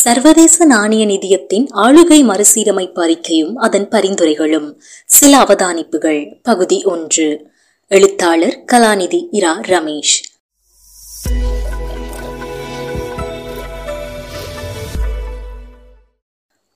சர்வதேச 0.00 0.64
நாணய 0.64 1.06
நிதியத்தின் 1.06 1.66
ஆளுகை 1.72 2.24
மறுசீரமைப்பு 2.24 3.06
அறிக்கையும் 3.06 3.52
அதன் 3.54 3.88
பரிந்துரைகளும். 3.88 4.80
சில 5.06 5.42
அவதானிப்புகள். 5.42 6.38
பகுதி 6.42 6.82
ஒன்று. 6.84 7.50
எழுத்தாளர் 7.88 8.64
கலாநிதி 8.72 9.28
இரா 9.30 9.60
ரமேஷ். 9.60 10.24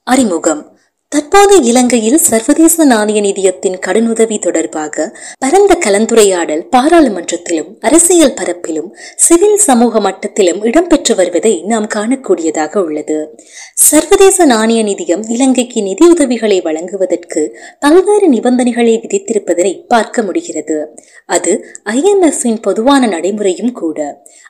அறிமுகம். 0.02 0.73
தற்போது 1.14 1.62
இலங்கையில் 1.62 2.18
சர்வதேச 2.18 2.84
நாணய 2.84 3.18
நிதியத்தின் 3.20 3.76
கடனுதவி 3.86 4.38
தொடர்பாக 4.38 5.04
பரந்த 5.38 5.72
கலந்துரையாடல் 5.84 6.62
பாராளுமன்றத்திலும் 6.70 7.68
அரசியல் 7.80 8.34
பரப்பிலும் 8.34 8.88
சிவில் 9.16 9.56
சமூக 9.56 10.00
மட்டத்திலும் 10.00 10.60
இடம்பெற்று 10.64 11.14
வருவதை 11.14 11.62
நாம் 11.66 11.86
காணக்கூடியதாக 11.86 12.82
உள்ளது. 12.82 13.18
சர்வதேச 13.74 14.46
நாணய 14.46 14.82
நிதியம் 14.82 15.22
இலங்கைக்கு 15.28 15.82
நிதியுதவிகளை 15.82 16.58
வழங்குவதற்கு 16.62 17.44
பல்வேறு 17.78 18.28
நிபந்தனைகளை 18.28 18.96
விதித்திருப்பதனை 18.96 19.74
பார்க்க 19.86 20.22
முடிகிறது. 20.22 20.78
அது 21.28 21.54
ஐஎம்எஃப்பின் 21.84 22.60
பொதுவான 22.60 23.06
நடைமுறையும் 23.06 23.72
கூட. 23.72 23.98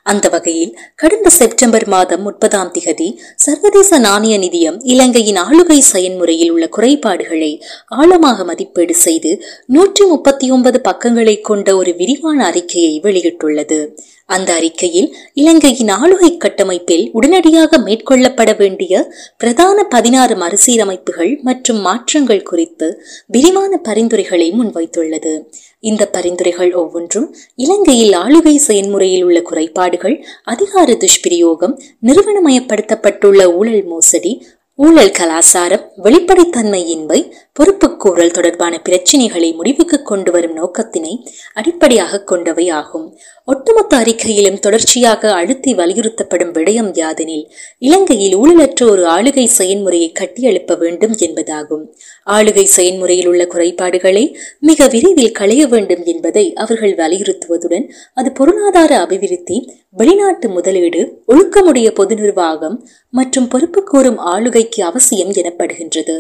அந்த 0.02 0.29
வகையில் 0.29 0.74
கடந்த 0.95 1.29
செப்டம்பர் 1.30 1.88
மாதம் 1.88 2.23
முப்பதாம் 2.23 2.73
திகதி 2.73 3.10
சர்வதேச 3.37 3.99
நாணய 3.99 4.38
நிதியம் 4.38 4.80
இலங்கையின் 4.85 5.37
ஆளுகை 5.37 5.79
செயல்முறையில் 5.93 6.52
உள்ள 6.55 6.67
குறைபாடுகளை 6.77 7.53
ஆழமாக 8.01 8.45
மதிப்பீடு 8.45 8.97
செய்து 9.05 9.33
நூற்றி 9.67 10.05
முப்பத்தி 10.05 10.49
ஒன்பது 10.51 10.80
பக்கங்களை 10.80 11.37
கொண்ட 11.41 11.69
ஒரு 11.77 11.93
விரிவான 12.01 12.39
அறிக்கையை 12.45 12.95
வெளியிட்டுள்ளது. 13.07 13.80
அந்த 14.29 14.51
அறிக்கையில் 14.55 15.09
இலங்கையின் 15.35 15.91
ஆளுகை 15.97 16.30
கட்டமைப்பில் 16.37 17.03
உடனடியாக 17.13 17.79
மேற்கொள்ளப்பட 17.79 18.51
வேண்டிய 18.57 19.03
பிரதான 19.37 19.85
பதினாறு 19.85 20.35
மறுசீரமைப்புகள் 20.35 21.33
மற்றும் 21.43 21.80
மாற்றங்கள் 21.80 22.43
குறித்து 22.43 22.89
விரிவான 23.27 23.80
பரிந்துரைகளை 23.89 24.49
முன்வைத்துள்ளது. 24.61 25.35
இந்த 25.83 26.02
பரிந்துரைகள் 26.09 26.73
ஒவ்வொன்றும் 26.74 27.29
இலங்கையில் 27.65 28.15
ஆளுகை 28.15 28.55
செயல்முறையில் 28.68 29.24
உள்ள 29.24 29.41
குறைபாடுகள் 29.43 30.16
அதிகார 30.45 30.91
துஷ்பிரயோகம் 30.95 31.74
நிறுவனமயப்படுத்தப்பட்டுள்ள 32.07 33.43
ஊழல் 33.59 33.85
மோசடி 33.85 34.33
ஊழல் 34.79 35.11
கலாசாரம் 35.11 35.83
வெளிப்படைத்தன்மை 35.97 36.80
வெளிப்படைத்தன்மையின்மை 36.85 37.19
பொறுப்புக்கூறல் 37.53 38.30
தொடர்பான 38.30 38.79
பிரச்சினைகளை 38.79 39.53
முடிவுக்கு 39.53 40.03
கொண்டு 40.03 40.30
வரும் 40.30 40.53
நோக்கத்தினை 40.53 41.13
அடிப்படையாக 41.53 42.21
கொண்டவை 42.21 42.71
ஆகும். 42.71 43.17
ஒட்டுமொத்த 43.45 43.97
அறிக்கையிலும் 43.97 44.59
தொடர்ச்சியாக 44.59 45.33
அழுத்தி 45.35 45.75
வலியுறுத்தப்படும் 45.75 46.52
விடயம் 46.52 46.91
யாதெனில் 46.95 47.45
இலங்கையில் 47.79 48.37
ஊழலற்ற 48.37 48.91
ஒரு 48.91 49.05
ஆளுகை 49.07 49.49
செயன்முறையை 49.59 50.13
கட்டியெழுப்ப 50.13 50.79
வேண்டும் 50.79 51.15
என்பதாகும். 51.19 51.85
ஆளுகை 52.27 52.65
செயன்முறையில் 52.65 53.27
உள்ள 53.27 53.47
குறைபாடுகளை 53.47 54.37
மிக 54.59 54.87
விரைவில் 54.87 55.33
களைய 55.33 55.67
வேண்டும் 55.67 56.05
என்பதை 56.05 56.52
அவர்கள் 56.55 56.95
வலியுறுத்துவதுடன் 56.95 57.87
அது 58.15 58.33
பொருளாதார 58.33 58.99
அபிவிருத்தி 59.01 59.73
வெளிநாட்டு 59.93 60.49
முதலீடு 60.49 61.23
ஒழுக்கமுடைய 61.27 61.91
பொது 61.91 62.15
நிர்வாகம் 62.15 62.89
மற்றும் 63.11 63.49
பொறுப்புக்கூறும் 63.49 64.17
ஆளுகை 64.27 64.63
ஆளுகைக்கு 64.65 64.84
அவசியம் 64.84 65.32
எனப்படுகின்றது. 65.32 66.15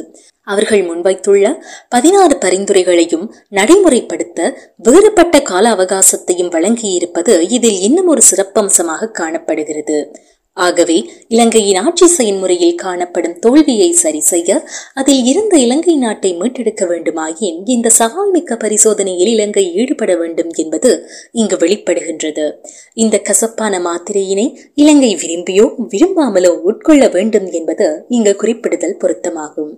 அவர்கள் 0.44 0.82
முன்வைத்துள்ள 0.88 1.46
பதினாறு 1.88 2.34
பரிந்துரைகளையும் 2.36 3.26
நடைமுறைப்படுத்த 3.50 4.40
வேறுபட்ட 4.76 5.40
கால 5.42 5.70
அவகாசத்தையும் 5.70 6.52
வழங்கியிருப்பது 6.54 7.34
இதில் 7.48 7.80
இன்னும் 7.80 8.06
ஒரு 8.06 8.22
சிறப்பம்சமாக 8.30 9.10
காணப்படுகிறது. 9.10 9.98
ஆகவே 10.56 10.96
இலங்கையின் 11.28 11.76
ஆட்சி 11.76 12.06
செயல்முறையில் 12.06 12.74
காணப்படும் 12.74 13.38
தோல்வியை 13.38 13.92
சரி 13.92 14.20
செய்ய 14.20 14.50
அதில் 14.94 15.24
இருந்த 15.24 15.54
இலங்கை 15.58 15.96
நாட்டை 15.96 16.30
மீட்டெடுக்க 16.34 16.84
வேண்டுமாயின் 16.86 17.58
இந்த 17.64 17.90
சவால் 17.90 18.30
மிக்க 18.30 18.56
பரிசோதனையில் 18.56 19.26
இலங்கை 19.26 19.64
ஈடுபட 19.74 20.16
வேண்டும் 20.16 20.52
என்பது 20.54 20.92
இங்கு 21.32 21.56
வெளிப்படுகின்றது. 21.56 22.46
இந்த 22.94 23.18
கசப்பான 23.18 23.80
மாத்திரையினை 23.80 24.46
இலங்கை 24.74 25.12
விரும்பியோ 25.16 25.66
விரும்பாமலோ 25.92 26.52
உட்கொள்ள 26.64 27.08
வேண்டும் 27.08 27.50
என்பது 27.50 27.88
இங்கு 28.08 28.36
குறிப்பிடுதல் 28.42 28.98
பொருத்தமாகும். 28.98 29.72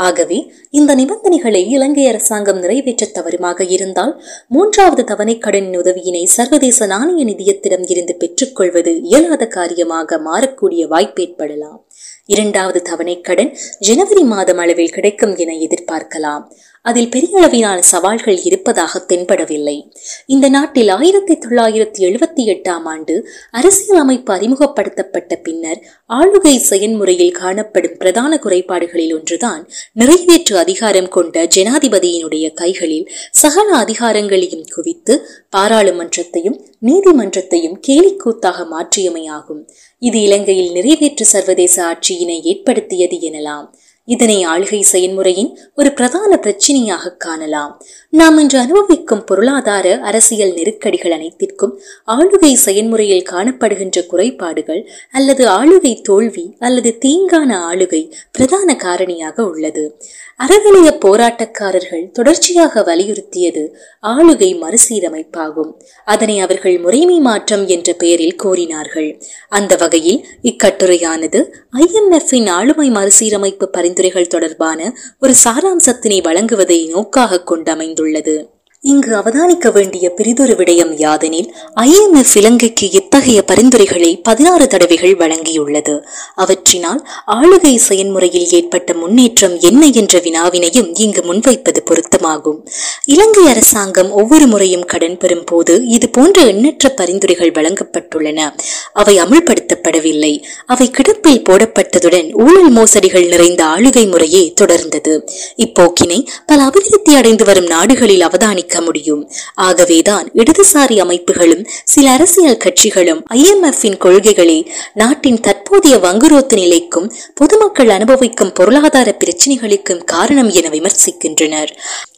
ஆகவே 0.00 0.38
இந்த 0.70 0.94
நிபந்தனைகளை 0.94 1.62
இலங்கை 1.68 2.04
அரசாங்கம் 2.08 2.60
நிறைவேற்ற 2.60 3.06
தவறுமாக 3.16 3.64
இருந்தால் 3.76 4.12
மூன்றாவது 4.48 5.04
தவணை 5.04 5.34
கடனின் 5.38 5.78
உதவியினை 5.82 6.22
சர்வதேச 6.36 6.86
நாணய 6.86 7.24
நிதியத்திடம் 7.24 7.86
இருந்து 7.92 8.14
பெற்றுக்கொள்வது 8.16 8.94
இயலாத 9.08 9.46
காரியமாக 9.58 10.18
மாறக்கூடிய 10.28 10.84
வாய்ப்பு 10.86 11.22
ஏற்படலாம் 11.22 11.78
இரண்டாவது 12.26 12.80
தவணை 12.82 13.14
கடன் 13.20 13.52
ஜனவரி 13.78 14.24
மாதம் 14.24 14.60
அளவில் 14.64 14.94
கிடைக்கும் 14.96 15.36
என 15.36 15.54
எதிர்பார்க்கலாம். 15.66 16.44
அதில் 16.82 17.10
பெரிய 17.10 17.38
அளவிலான 17.38 17.82
சவால்கள் 17.82 18.42
இருப்பதாக 18.42 19.04
தென்படவில்லை. 19.08 19.90
இந்த 20.26 20.48
நாட்டில் 20.48 20.88
ஆயிரத்தி 20.88 21.34
தொள்ளாயிரத்தி 21.34 21.98
எழுபத்தி 21.98 22.44
எட்டாம் 22.44 22.84
ஆண்டு 22.84 23.28
அரசியல் 23.50 24.00
அமைப்பு 24.00 24.34
அறிமுகப்படுத்தப்பட்ட 24.34 25.36
பின்னர் 25.36 25.80
ஆளுகை 26.08 26.56
செயன்முறையில் 26.56 27.30
காணப்படும் 27.30 27.96
பிரதான 27.96 28.38
குறைபாடுகளில் 28.38 29.14
ஒன்றுதான் 29.14 29.68
நிறைவேற்று 29.92 30.58
அதிகாரம் 30.58 31.08
கொண்ட 31.08 31.44
ஜனாதிபதியினுடைய 31.44 32.54
கைகளில் 32.54 33.10
சகல 33.30 33.84
அதிகாரங்களையும் 33.84 34.66
குவித்து 34.74 35.26
பாராளுமன்றத்தையும் 35.56 36.58
நீதிமன்றத்தையும் 36.82 37.78
கேலிக்கூத்தாக 37.88 38.66
மாற்றியமையாகும். 38.72 39.62
இது 39.98 40.20
இலங்கையில் 40.20 40.72
நிறைவேற்று 40.72 41.24
சர்வதேச 41.24 41.84
ஆட்சியினை 41.84 42.40
ஏற்படுத்தியது 42.42 43.16
எனலாம். 43.16 43.68
இதனை 44.04 44.46
ஆளுகை 44.46 44.80
செயல்முறையின் 44.80 45.58
ஒரு 45.74 45.92
பிரதான 45.92 46.36
பிரச்சினையாக 46.36 47.12
காணலாம். 47.12 47.82
நாம் 48.10 48.38
இன்று 48.38 48.58
அனுபவிக்கும் 48.58 49.24
பொருளாதார 49.24 49.98
அரசியல் 49.98 50.52
நெருக்கடிகள் 50.52 51.12
அனைத்திற்கும் 51.12 51.80
ஆளுகை 52.06 52.52
செயல்முறையில் 52.54 53.26
காணப்படுகின்ற 53.30 54.06
குறைபாடுகள் 54.06 54.88
அல்லது 55.12 55.48
ஆளுகை 55.48 56.00
தோல்வி 56.00 56.56
அல்லது 56.58 56.98
தீங்கான 57.04 57.50
ஆளுகை 57.70 58.12
பிரதான 58.32 58.76
காரணியாக 58.82 59.40
உள்ளது. 59.40 60.00
அறநிலைய 60.46 60.90
போராட்டக்காரர்கள் 61.04 62.10
தொடர்ச்சியாக 62.10 62.80
வலியுறுத்தியது 62.80 63.68
ஆளுகை 64.02 64.50
மறுசீரமைப்பாகும். 64.60 65.72
அதனை 66.04 66.40
அவர்கள் 66.40 66.78
முறைமை 66.78 67.20
மாற்றம் 67.20 67.66
என்ற 67.66 67.92
பெயரில் 67.92 68.36
கோரினார்கள். 68.42 69.22
அந்த 69.48 69.76
வகையில் 69.76 70.26
இக்கட்டுரையானது 70.42 71.42
ஐஎம்எஃப்பின் 71.76 72.50
ஆளுமை 72.50 72.90
மறுசீரமைப்பு 72.90 73.68
பரிந்துரைகள் 73.90 74.32
தொடர்பான 74.32 74.80
ஒரு 75.18 75.34
சாராம்சத்தினை 75.44 76.18
வழங்குவதை 76.26 76.76
நோக்காக 76.88 77.42
கொண்டமைந்துள்ளது. 77.50 78.34
இங்கு 78.82 79.16
அவதானிக்க 79.16 79.72
வேண்டிய 79.72 80.10
பிரிதொரு 80.10 80.52
விடயம் 80.52 80.92
யாதெனில் 80.96 81.48
ஐஎம்எஃப் 81.80 82.34
இலங்கைக்கு 82.34 82.90
இத்தகைய 82.90 83.44
பரிந்துரைகளை 83.46 84.20
பதினாறு 84.22 84.66
தடவைகள் 84.66 85.16
வழங்கியுள்ளது. 85.16 86.04
அவற்றினால் 86.36 87.00
ஆளுகை 87.26 87.76
செயன்முறையில் 87.76 88.48
ஏற்பட்ட 88.50 88.94
முன்னேற்றம் 88.94 89.58
என்ன 89.60 89.86
என்ற 89.86 90.18
வினாவினையும் 90.18 90.90
இங்கு 90.94 91.22
முன்வைப்பது 91.22 91.82
பொருத்தமாகும். 91.84 92.68
இலங்கை 93.04 93.46
அரசாங்கம் 93.46 94.10
ஒவ்வொரு 94.10 94.46
முறையும் 94.46 94.84
கடன் 94.84 95.16
பெறும் 95.16 95.44
போது 95.44 95.86
இது 95.86 96.08
போன்ற 96.08 96.42
எண்ணற்ற 96.42 96.88
பரிந்துரைகள் 96.88 97.50
வழங்கப்பட்டுள்ளன. 97.50 98.56
அவை 98.92 99.18
அமுல்படுத்தப்படவில்லை. 99.18 100.42
அவை 100.66 100.90
கிடப்பில் 100.90 101.44
போடப்பட்டதுடன் 101.50 102.42
ஊழல் 102.42 102.72
மோசடிகள் 102.72 103.28
நிறைந்த 103.28 103.64
ஆளுகை 103.64 104.10
முறையே 104.10 104.54
தொடர்ந்தது. 104.60 105.28
இப்போக்கினை 105.56 106.26
பல 106.46 106.62
அபிவிருத்தி 106.62 107.14
அடைந்து 107.14 107.44
வரும் 107.44 107.66
நாடுகளில் 107.66 108.20
அவதானிக்க 108.20 108.68
முடியும். 108.78 109.30
ஆகவேதான் 109.54 110.30
இடதுசாரி 110.34 110.96
அமைப்புகளும் 111.04 111.66
சில 111.84 112.10
அரசியல் 112.10 112.56
கட்சிகளும் 112.56 113.22
ஐஎம்எஃப்பின் 113.34 113.96
கொள்கைகளை 113.96 114.72
நாட்டின் 114.94 115.40
தற்போதைய 115.40 115.96
வங்குரோத்து 115.96 116.54
நிலைக்கும் 116.54 117.12
பொதுமக்கள் 117.34 117.88
அனுபவிக்கும் 117.88 118.52
பொருளாதார 118.52 119.16
பிரச்சினைகளுக்கும் 119.24 120.04
காரணம் 120.04 120.50
என 120.50 120.68
விமர்சிக்கின்றனர். 120.68 121.68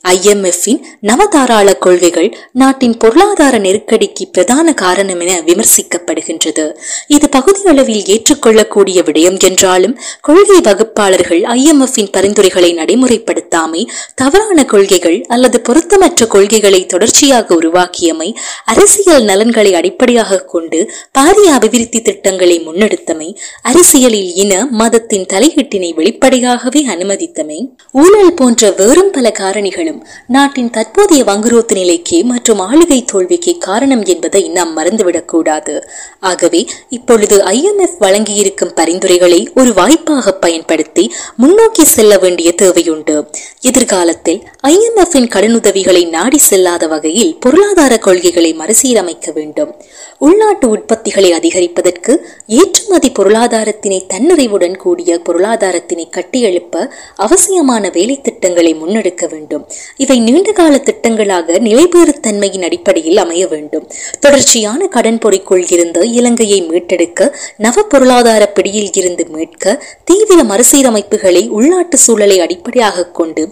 ஐஎம்எஃப்பின் 0.09 0.81
நவதாராள 1.03 1.79
கொள்கைகள் 1.79 2.37
நாட்டின் 2.53 2.97
பொருளாதார 2.97 3.59
நெருக்கடிக்கு 3.59 4.25
பிரதான 4.33 4.75
காரணம் 4.75 5.21
என 5.21 5.41
விமர்சிக்கப்படுகின்றது. 5.41 6.75
இது 7.07 7.29
பகுதியளவில் 7.37 8.05
ஏற்றுக்கொள்ளக்கூடிய 8.05 9.03
விடயம் 9.03 9.39
என்றாலும் 9.39 10.01
கொள்கை 10.21 10.61
வகுப்பாளர்கள் 10.61 11.41
ஐஎம்எஃப்பின் 11.41 12.13
பரிந்துரைகளை 12.13 12.75
நடைமுறைப்படுத்தாமை 12.75 13.89
தவறான 14.15 14.65
கொள்கைகள் 14.65 15.25
அல்லது 15.29 15.61
பொருத்தமற்ற 15.69 16.27
கொள்கைகளை 16.43 16.87
தொடர்ச்சியாக 16.87 17.55
உருவாக்கியமை 17.55 18.35
அரசியல் 18.65 19.23
நலன்களை 19.23 19.75
அடிப்படையாக 19.75 20.39
கொண்டு 20.39 20.91
பாரிய 21.19 21.53
அபிவிருத்தி 21.53 22.03
திட்டங்களை 22.03 22.61
முன்னெடுத்தமை 22.61 23.37
அரசியலில் 23.63 24.35
இன 24.35 24.67
மதத்தின் 24.71 25.27
தலையீட்டினை 25.33 25.95
வெளிப்படையாகவே 25.95 26.87
அனுமதித்தமை. 26.87 27.67
ஊழல் 27.93 28.35
போன்ற 28.35 28.71
வேறும் 28.71 29.11
பல 29.11 29.33
காரணிகளும் 29.39 30.01
நாட்டின் 30.27 30.71
தற்போதைய 30.71 31.25
வங்குரோத்து 31.25 31.73
நிலைக்கு 31.73 32.25
மற்றும் 32.25 32.61
ஆளுகை 32.61 33.05
தோல்விக்கு 33.05 33.59
காரணம் 33.59 34.05
என்பதை 34.05 34.49
நாம் 34.49 34.77
மறந்துவிடக் 34.77 35.29
கூடாது. 35.29 35.89
ஆகவே 36.21 36.67
இப்பொழுது 36.89 37.39
ஐஎம்எஃப் 37.45 38.01
வழங்கியிருக்கும் 38.01 38.75
பரிந்துரைகளை 38.75 39.49
ஒரு 39.55 39.75
வாய்ப்பாக 39.75 40.33
பயன்படுத்தி 40.33 41.13
முன்னோக்கி 41.37 41.85
செல்ல 41.85 42.19
வேண்டிய 42.19 42.55
தேவையுண்டு. 42.63 43.27
எதிர்காலத்தில் 43.61 44.43
ஐஎம்எஃப்பின் 44.63 45.29
கடனுதவிகளை 45.29 46.09
நாடு 46.09 46.32
நாடி 46.33 46.45
செல்லாத 46.45 46.85
வகையில் 46.89 47.33
பொருளாதார 47.41 47.95
கொள்கைகளை 47.99 48.51
மறுசீரமைக்க 48.59 49.33
வேண்டும். 49.35 49.73
உள்நாட்டு 50.19 50.67
உற்பத்திகளை 50.75 51.31
அதிகரிப்பதற்கு 51.39 52.13
ஏற்றுமதி 52.59 53.09
பொருளாதாரத்தினை 53.19 53.99
தன்னிறைவுடன் 54.13 54.77
கூடிய 54.77 55.19
பொருளாதாரத்தினை 55.27 56.07
கட்டியெழுப்ப 56.17 56.85
அவசியமான 57.17 57.91
வேலை 57.91 58.17
திட்டங்களை 58.21 58.73
முன்னெடுக்க 58.75 59.27
வேண்டும். 59.33 59.65
இவை 59.97 60.17
நீண்டகால 60.21 60.81
திட்டங்களாக 60.89 61.59
நிலைபெறுத்தன்மையின் 61.67 62.65
அடிப்படையில் 62.69 63.21
அமைய 63.25 63.47
வேண்டும். 63.47 63.87
தொடர்ச்சியான 64.21 64.89
கடன் 64.89 65.21
பொறிக்குள் 65.27 65.67
இருந்து 65.73 66.03
இலங்கையை 66.13 66.61
மீட்டெடுக்க 66.71 67.29
நவ 67.59 67.87
பொருளாதார 67.89 68.43
பிடியில் 68.57 68.91
இருந்து 69.03 69.27
மீட்க 69.37 69.77
தீவிர 70.05 70.41
மறுசீரமைப்புகளை 70.45 71.45
உள்நாட்டு 71.59 71.99
சூழலை 72.07 72.41
அடிப்படையாக 72.41 73.09
கொண்டு 73.21 73.45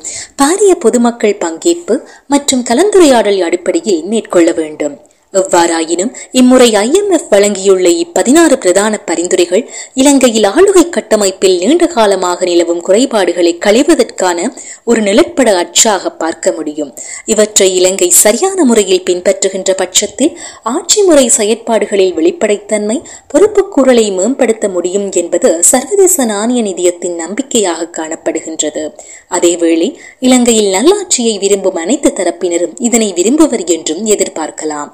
பாரிய 0.43 0.73
பொதுமக்கள் 0.87 1.39
பங்கேற்பு 1.45 1.97
மற்றும் 2.27 2.67
கலந்துரையாடல் 2.71 3.41
அடிப்படையில் 3.41 4.05
மேற்கொள்ள 4.05 4.53
வேண்டும். 4.53 5.10
எவ்வாறாயினும் 5.33 6.13
இம்முறை 6.33 6.69
ஐஎம்எஃப் 6.75 7.29
வழங்கியுள்ள 7.31 7.89
இப்பதினாறு 8.05 8.57
பிரதான 8.57 8.99
பரிந்துரைகள் 8.99 9.71
இலங்கையில் 9.95 10.45
ஆளுகை 10.45 10.85
கட்டமைப்பில் 10.89 11.59
நீண்ட 11.59 11.87
காலமாக 11.87 12.45
நிலவும் 12.45 12.83
குறைபாடுகளை 12.89 13.53
களைவதற்கான 13.67 14.49
ஒரு 14.85 15.01
நிலப்பட 15.01 15.49
அச்சாக 15.55 16.11
பார்க்க 16.11 16.53
முடியும். 16.53 16.95
இவற்றை 17.25 17.75
இலங்கை 17.75 18.11
சரியான 18.11 18.65
முறையில் 18.65 19.07
பின்பற்றுகின்ற 19.11 19.71
பட்சத்தில் 19.75 20.39
ஆட்சி 20.63 21.03
முறை 21.03 21.27
செயற்பாடுகளில் 21.37 22.15
வெளிப்படைத்தன்மை 22.15 22.99
பொறுப்புக்கூறலை 23.35 24.07
மேம்படுத்த 24.13 24.69
முடியும் 24.69 25.11
என்பது 25.13 25.51
சர்வதேச 25.63 26.25
நாணய 26.25 26.63
நிதியத்தின் 26.63 27.15
நம்பிக்கையாக 27.15 27.89
காணப்படுகின்றது. 27.99 28.85
அதேவேளை 29.31 29.97
இலங்கையில் 30.19 30.71
நல்லாட்சியை 30.71 31.39
விரும்பும் 31.39 31.75
அனைத்து 31.75 32.13
தரப்பினரும் 32.15 32.75
இதனை 32.79 33.13
விரும்புவர் 33.13 33.65
என்றும் 33.67 34.05
எதிர்பார்க்கலாம். 34.07 34.91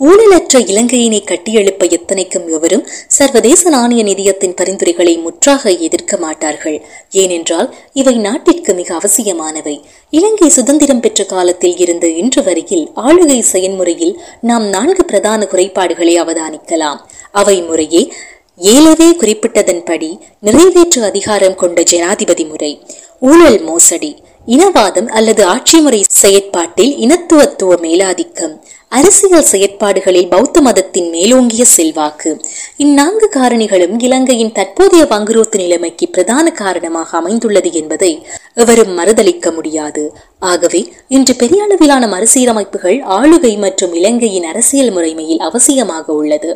ஊழலற்ற 0.00 0.56
இலங்கையினை 0.72 1.18
கட்டியெழுப்ப 1.24 1.84
எத்தனைக்கும் 1.96 2.44
எவரும் 2.48 2.84
சர்வதேச 3.06 3.70
நாணய 3.70 4.02
நிதியத்தின் 4.02 4.54
பரிந்துரைகளை 4.54 5.14
முற்றாக 5.22 5.70
எதிர்க்க 5.70 6.16
மாட்டார்கள். 6.16 6.76
ஏனென்றால் 7.12 7.74
இவை 7.92 8.14
நாட்டிற்கு 8.16 8.74
மிக 8.74 8.94
அவசியமானவை. 8.94 9.74
இலங்கை 10.10 10.48
சுதந்திரம் 10.48 11.00
பெற்ற 11.00 11.24
காலத்தில் 11.24 11.76
இருந்து 11.76 12.16
இன்று 12.16 12.42
வரையில் 12.42 12.90
ஆளுகை 12.96 13.40
செயன்முறையில் 13.52 14.14
நாம் 14.40 14.68
நான்கு 14.68 15.04
பிரதான 15.04 15.44
குறைபாடுகளை 15.44 16.14
அவதானிக்கலாம். 16.20 17.00
அவை 17.30 17.62
முறையே 17.62 18.12
ஏலவே 18.56 19.10
குறிப்பிட்டதன்படி 19.20 20.18
நிறைவேற்று 20.40 21.04
அதிகாரம் 21.04 21.54
கொண்ட 21.54 21.82
ஜனாதிபதி 21.82 22.44
முறை 22.44 22.72
ஊழல் 23.20 23.60
மோசடி 23.62 24.16
இனவாதம் 24.46 25.08
அல்லது 25.08 25.44
ஆட்சி 25.44 25.78
முறை 25.80 26.04
செயற்பாட்டில் 26.22 26.92
இனத்துவத்துவ 26.98 27.74
மேலாதிக்கம் 27.80 28.54
அரசியல் 28.92 29.48
செயற்பாடுகளில் 29.50 30.28
பௌத்த 30.28 30.60
மதத்தின் 30.60 31.08
மேலோங்கிய 31.10 31.64
செல்வாக்கு. 31.64 32.30
இந்நான்கு 32.76 33.26
காரணிகளும் 33.34 33.94
இலங்கையின் 33.98 34.52
தற்போதைய 34.52 35.04
வங்குரோத்து 35.04 35.56
நிலைமைக்கு 35.56 36.08
பிரதான 36.08 36.52
காரணமாக 36.52 37.16
அமைந்துள்ளது 37.18 37.72
என்பதை 37.72 38.26
எவரும் 38.54 38.98
மறுதளிக்க 38.98 39.52
முடியாது. 39.54 40.04
ஆகவே 40.38 40.80
இன்று 41.08 41.34
பெரிய 41.34 41.62
அளவிலான 41.62 42.06
மறுசீரமைப்புகள் 42.06 42.98
ஆளுகை 43.08 43.58
மற்றும் 43.58 43.92
இலங்கையின் 43.92 44.44
அரசியல் 44.44 44.92
முறைமையில் 44.96 45.42
அவசியமாக 45.48 46.06
உள்ளது. 46.06 46.50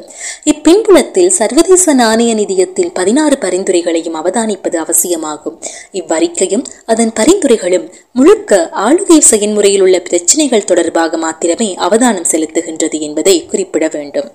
இப்பின்புலத்தில் 0.45 1.29
சர்வதேச 1.29 1.95
நாணய 1.95 2.35
நிதியத்தின் 2.35 2.91
பதினாறு 2.93 3.39
பரிந்துரைகளையும் 3.41 4.19
அவதானிப்பது 4.23 4.77
அவசியமாகும். 4.77 5.59
இவ்வறிக்கையும் 5.93 6.65
அதன் 6.87 7.13
பரிந்துரைகளும் 7.13 7.87
முழுக்க 8.13 8.71
ஆளுகை 8.75 9.19
செயல்முறையில் 9.19 9.81
உள்ள 9.81 10.01
பிரச்சினைகள் 10.01 10.65
தொடர்பாக 10.65 11.17
மாத்திரமே 11.17 11.75
அவதானம் 11.79 12.22
செலுத்துகின்றது 12.31 13.01
என்பதை 13.01 13.47
குறிப்பிட 13.47 13.89
வேண்டும். 13.93 14.31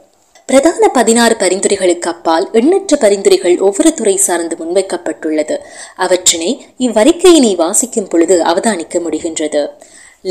பிரதான 0.45 0.87
பதினாறு 0.87 1.35
பரிந்துரைகளுக்கு 1.39 2.09
அப்பால் 2.09 2.49
எண்ணற்ற 2.51 2.97
பரிந்துரைகள் 2.97 3.59
ஒவ்வொரு 3.59 3.93
துறை 3.93 4.15
சார்ந்து 4.17 4.55
முன்வைக்கப்பட்டுள்ளது. 4.55 5.57
அவற்றினை 5.95 6.65
இவ்வறிக்கையினை 6.79 7.55
வாசிக்கும் 7.55 8.07
பொழுது 8.07 8.43
அவதானிக்க 8.43 8.99
முடிகின்றது. 8.99 9.69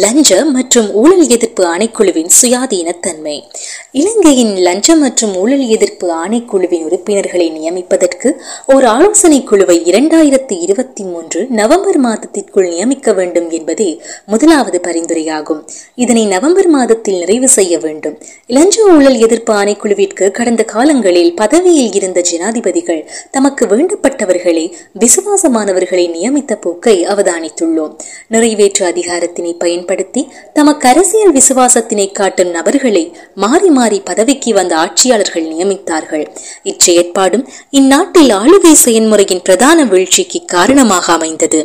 லஞ்ச 0.03 0.45
மற்றும் 0.45 0.93
ஊழல் 0.93 1.29
எதிர்ப்பு 1.29 1.63
ஆணைக்குழுவின் 1.75 2.31
சுயாதீனத்தன்மை. 2.43 3.43
இலங்கையின் 3.91 4.57
லஞ்சம் 4.57 4.99
மற்றும் 4.99 5.37
ஊழல் 5.37 5.67
எதிர்ப்பு 5.67 6.27
ஆணைக்குழுவின் 6.27 6.85
உறுப்பினர்களை 6.85 7.47
நியமிப்பதற்கு 7.51 8.31
ஒரு 8.67 8.87
ஆலோசனை 8.87 9.45
குழுவை 9.45 9.83
இரண்டாயிரத்தி 9.85 10.61
இருபத்தி 10.61 11.03
மூன்று 11.03 11.47
நவம்பர் 11.51 11.97
மாதத்திற்குள் 11.97 12.69
நியமிக்க 12.69 13.13
வேண்டும் 13.13 13.51
என்பதே 13.51 14.03
முதலாவது 14.27 14.81
பரிந்துரையாகும். 14.87 15.63
இதனை 15.95 16.27
நவம்பர் 16.27 16.69
மாதத்தில் 16.69 17.19
நிறைவு 17.19 17.49
செய்ய 17.49 17.79
வேண்டும். 17.79 18.19
லஞ்ச 18.47 18.83
ஊழல் 18.83 19.19
எதிர்ப்பு 19.19 19.55
ஆணைக்குழுவிற்கு 19.55 20.31
கடந்த 20.31 20.65
காலங்களில் 20.65 21.35
பதவியில் 21.35 21.93
இருந்த 21.93 22.21
ஜனாதிபதிகள் 22.21 23.11
தமக்கு 23.31 23.67
வேண்டப்பட்டவர்களை 23.67 24.73
விசுவாசமானவர்களை 24.99 26.11
நியமித்த 26.11 26.57
போக்கை 26.57 27.07
அவதானித்துள்ளோம். 27.07 27.97
நிறைவேற்று 28.27 28.87
அதிகாரத்தினை 28.87 29.55
பயன்படுத்தி 29.87 30.23
தமக்கு 30.55 30.87
அரசியல் 30.88 31.35
விசுவாசத்தினை 31.37 32.06
காட்டும் 32.12 32.50
நபர்களை 32.50 33.03
மாறி 33.43 33.69
மாறி 33.77 33.99
பதவிக்கு 34.09 34.50
வந்த 34.55 34.73
ஆட்சியாளர்கள் 34.77 35.44
நியமித்தார்கள். 35.53 36.25
இச்செயற்பாடும் 36.71 37.44
இந்நாட்டில் 37.71 38.33
ஆளுகை 38.38 38.73
செயன்முறையின் 38.85 39.43
பிரதான 39.43 39.85
வீழ்ச்சிக்கு 39.85 40.41
காரணமாக 40.55 41.06
அமைந்தது. 41.12 41.61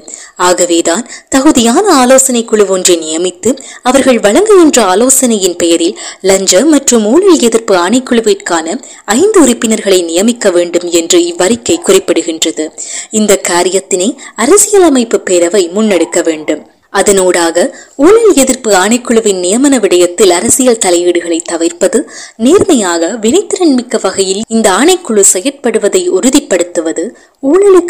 ஆகவேதான் 0.49 1.05
தகுதியான 1.35 1.85
ஆலோசனை 2.01 2.43
குழு 2.45 2.65
ஒன்றை 2.67 2.97
நியமித்து 3.05 3.51
அவர்கள் 3.81 4.19
வழங்குகின்ற 4.19 4.81
ஆலோசனையின் 4.93 5.57
பெயரில் 5.63 5.97
லஞ்ச 6.31 6.61
மற்றும் 6.73 7.07
ஊழல் 7.13 7.41
எதிர்ப்பு 7.49 7.75
ஆணைக்குழுவிற்கான 7.85 8.77
ஐந்து 9.19 9.39
உறுப்பினர்களை 9.45 9.99
நியமிக்க 10.11 10.51
வேண்டும் 10.51 10.87
என்று 11.01 11.19
இவ்வறிக்கை 11.31 11.77
குறிப்பிடுகின்றது. 11.87 12.67
இந்த 13.11 13.39
காரியத்தினை 13.49 14.11
அரசியலமைப்பு 14.35 15.19
பேரவை 15.29 15.65
முன்னெடுக்க 15.77 16.19
வேண்டும். 16.29 16.63
அதனூடாக 16.93 17.57
ஊழல் 17.95 18.33
எதிர்ப்பு 18.35 18.71
ஆணைக்குழுவின் 18.73 19.39
நியமன 19.43 19.79
விடயத்தில் 19.79 20.29
அரசியல் 20.29 20.81
தலையீடுகளை 20.85 21.39
தவிர்ப்பது 21.43 21.99
நேர்மையாக 22.35 23.11
வினைத்திறன் 23.21 23.75
மிக்க 23.75 23.99
வகையில் 24.01 24.41
இந்த 24.47 24.67
ஆணைக்குழு 24.71 25.23
செயற்படுவதை 25.33 26.03
உறுதிப்படுத்தும். 26.17 26.80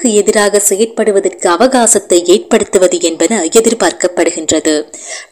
ஊழலுக்கு 0.01 0.19
எதிராக 0.21 0.59
செயற்படுவதற்கு 0.67 1.47
அவகாசத்தை 1.55 2.17
ஏற்படுத்துவது 2.33 2.97
என்பன 3.09 3.33
எதிர்பார்க்கப்படுகின்றது. 3.59 4.73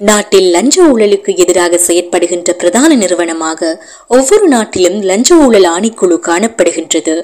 நாட்டில் 0.09 0.47
லஞ்ச 0.55 0.75
ஊழலுக்கு 0.91 1.31
எதிராக 1.43 1.79
செயற்படுகின்ற 1.87 2.53
பிரதான 2.61 2.89
நிறுவனமாக 3.01 3.69
ஒவ்வொரு 4.17 4.45
நாட்டிலும் 4.47 4.97
லஞ்ச 5.09 5.29
ஊழல் 5.45 5.67
ஆணைக்குழு 5.75 6.17
காணப்படுகின்றது. 6.29 7.15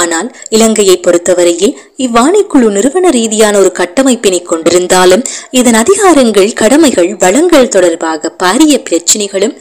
ஆனால் 0.00 0.28
இலங்கையை 0.56 0.96
பொறுத்தவரையில் 0.98 1.74
இவ்வாணைக்குழு 2.06 2.68
நிறுவன 2.76 3.10
ரீதியான 3.18 3.54
ஒரு 3.62 3.72
கட்டமைப்பினை 3.80 4.40
கொண்டிருந்தாலும் 4.44 5.24
இதன் 5.60 5.80
அதிகாரங்கள் 5.82 6.50
கடமைகள் 6.62 7.10
வளங்கள் 7.24 7.72
தொடர்பாக 7.76 8.32
பாரிய 8.44 8.76
பிரச்சினைகளும் 8.88 9.56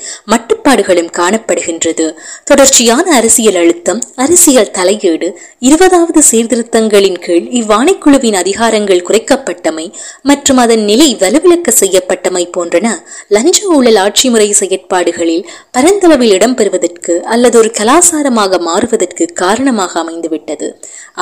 முரண்பாடுகளும் 0.62 1.12
காணப்படுகின்றது. 1.20 2.06
தொடர்ச்சியான 2.50 3.06
அரசியல் 3.20 3.58
அழுத்தம் 3.62 4.02
அரசியல் 4.24 4.72
தலையீடு 4.78 5.28
இருபதாவது 5.68 6.22
சீர்திருத்தங்களின் 6.30 7.18
கீழ் 7.26 7.48
இவ்வாணைக்குழுவின் 7.60 8.38
அதிகாரங்கள் 8.42 9.02
குறைக்கப்பட்டமை 9.08 9.86
மற்றும் 10.30 10.60
அதன் 10.64 10.84
நிலை 10.90 11.10
வலுவிழக்க 11.22 11.70
செய்யப்பட்டமை 11.82 12.44
போன்றன 12.56 12.88
லஞ்ச 13.36 13.58
ஊழல் 13.78 14.00
ஆட்சி 14.04 14.30
முறை 14.34 14.50
செயற்பாடுகளில் 14.62 15.48
பரந்தளவில் 15.78 16.34
இடம்பெறுவதற்கு 16.38 17.16
அல்லது 17.36 17.58
ஒரு 17.62 17.72
கலாசாரமாக 17.80 18.60
மாறுவதற்கு 18.70 19.28
காரணமாக 19.44 19.94
அமைந்துவிட்டது. 20.04 20.70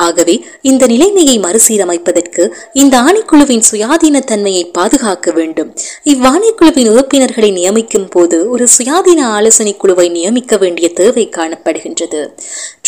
ஆகவே 0.06 0.36
இந்த 0.70 0.84
நிலைமையை 0.94 1.36
மறுசீரமைப்பதற்கு 1.46 2.44
இந்த 2.82 2.94
ஆணைக்குழுவின் 3.06 3.66
சுயாதீன 3.70 4.24
தன்மையை 4.30 4.64
பாதுகாக்க 4.78 5.28
வேண்டும். 5.40 5.72
இவ்வாணைக்குழுவின் 6.14 6.92
உறுப்பினர்களை 6.94 7.50
நியமிக்கும் 7.58 8.08
போது 8.14 8.38
ஒரு 8.54 8.64
சுயாதீன 8.76 9.20
ஆலோசனை 9.30 9.76
குழுவை 9.76 10.06
நியமிக்க 10.10 10.58
வேண்டிய 10.58 10.88
தேவை 10.92 11.24
காணப்படுகின்றது. 11.36 12.20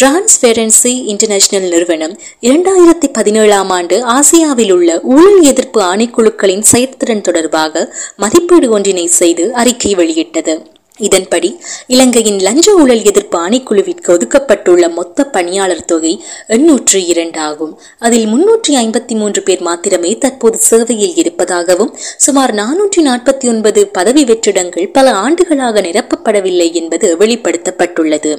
டிரான்ஸ்பெரன்சி 0.00 0.92
இன்டர்நேஷனல் 1.12 1.68
நிறுவனம் 1.68 2.14
இரண்டாயிரத்தி 2.40 3.11
பதினேழாம் 3.12 3.70
ஆண்டு 3.70 3.99
ஆசியாவில் 4.16 4.72
உள்ள 4.72 5.00
ஊழல் 5.14 5.40
எதிர்ப்பு 5.42 5.80
ஆணைக்குழுக்களின் 5.82 6.68
செயற்திறன் 6.72 7.26
தொடர்பாக 7.30 7.94
மதிப்பீடு 8.16 8.70
ஒன்றினை 8.70 9.06
செய்து 9.20 9.46
அறிக்கை 9.54 9.94
வெளியிட்டது. 9.94 10.54
இதன்படி 10.99 11.49
இலங்கையின் 11.87 12.38
லஞ்ச 12.38 12.72
ஊழல் 12.72 13.02
எதிர்ப்பு 13.02 13.37
ஆணைக்குழுவிற்கு 13.38 14.08
ஒதுக்கப்பட்டுள்ள 14.14 14.84
மொத்த 14.88 15.25
பணியாளர் 15.25 15.84
தொகை 15.84 16.12
எண்ணூற்று 16.46 16.99
இரண்டு 17.06 17.38
ஆகும். 17.40 17.72
அதில் 17.99 18.26
முன்னூற்றி 18.26 18.72
ஐம்பத்தி 18.72 19.14
மூன்று 19.20 19.42
பேர் 19.42 19.62
மாத்திரமே 19.62 20.11
தற்போது 20.18 20.58
சேவையில் 20.58 21.14
இருப்பது 21.14 21.32
இருப்பதாகவும் 21.42 21.92
சுமார் 22.25 22.52
நானூற்றி 22.61 23.00
நாற்பத்தி 23.08 23.46
ஒன்பது 23.52 23.80
பதவி 23.96 24.22
வெற்றிடங்கள் 24.28 24.87
பல 24.96 25.06
ஆண்டுகளாக 25.25 25.80
நிரப்பப்படவில்லை 25.87 26.68
என்பது 26.80 27.08
வெளிப்படுத்தப்பட்டுள்ளது. 27.22 28.32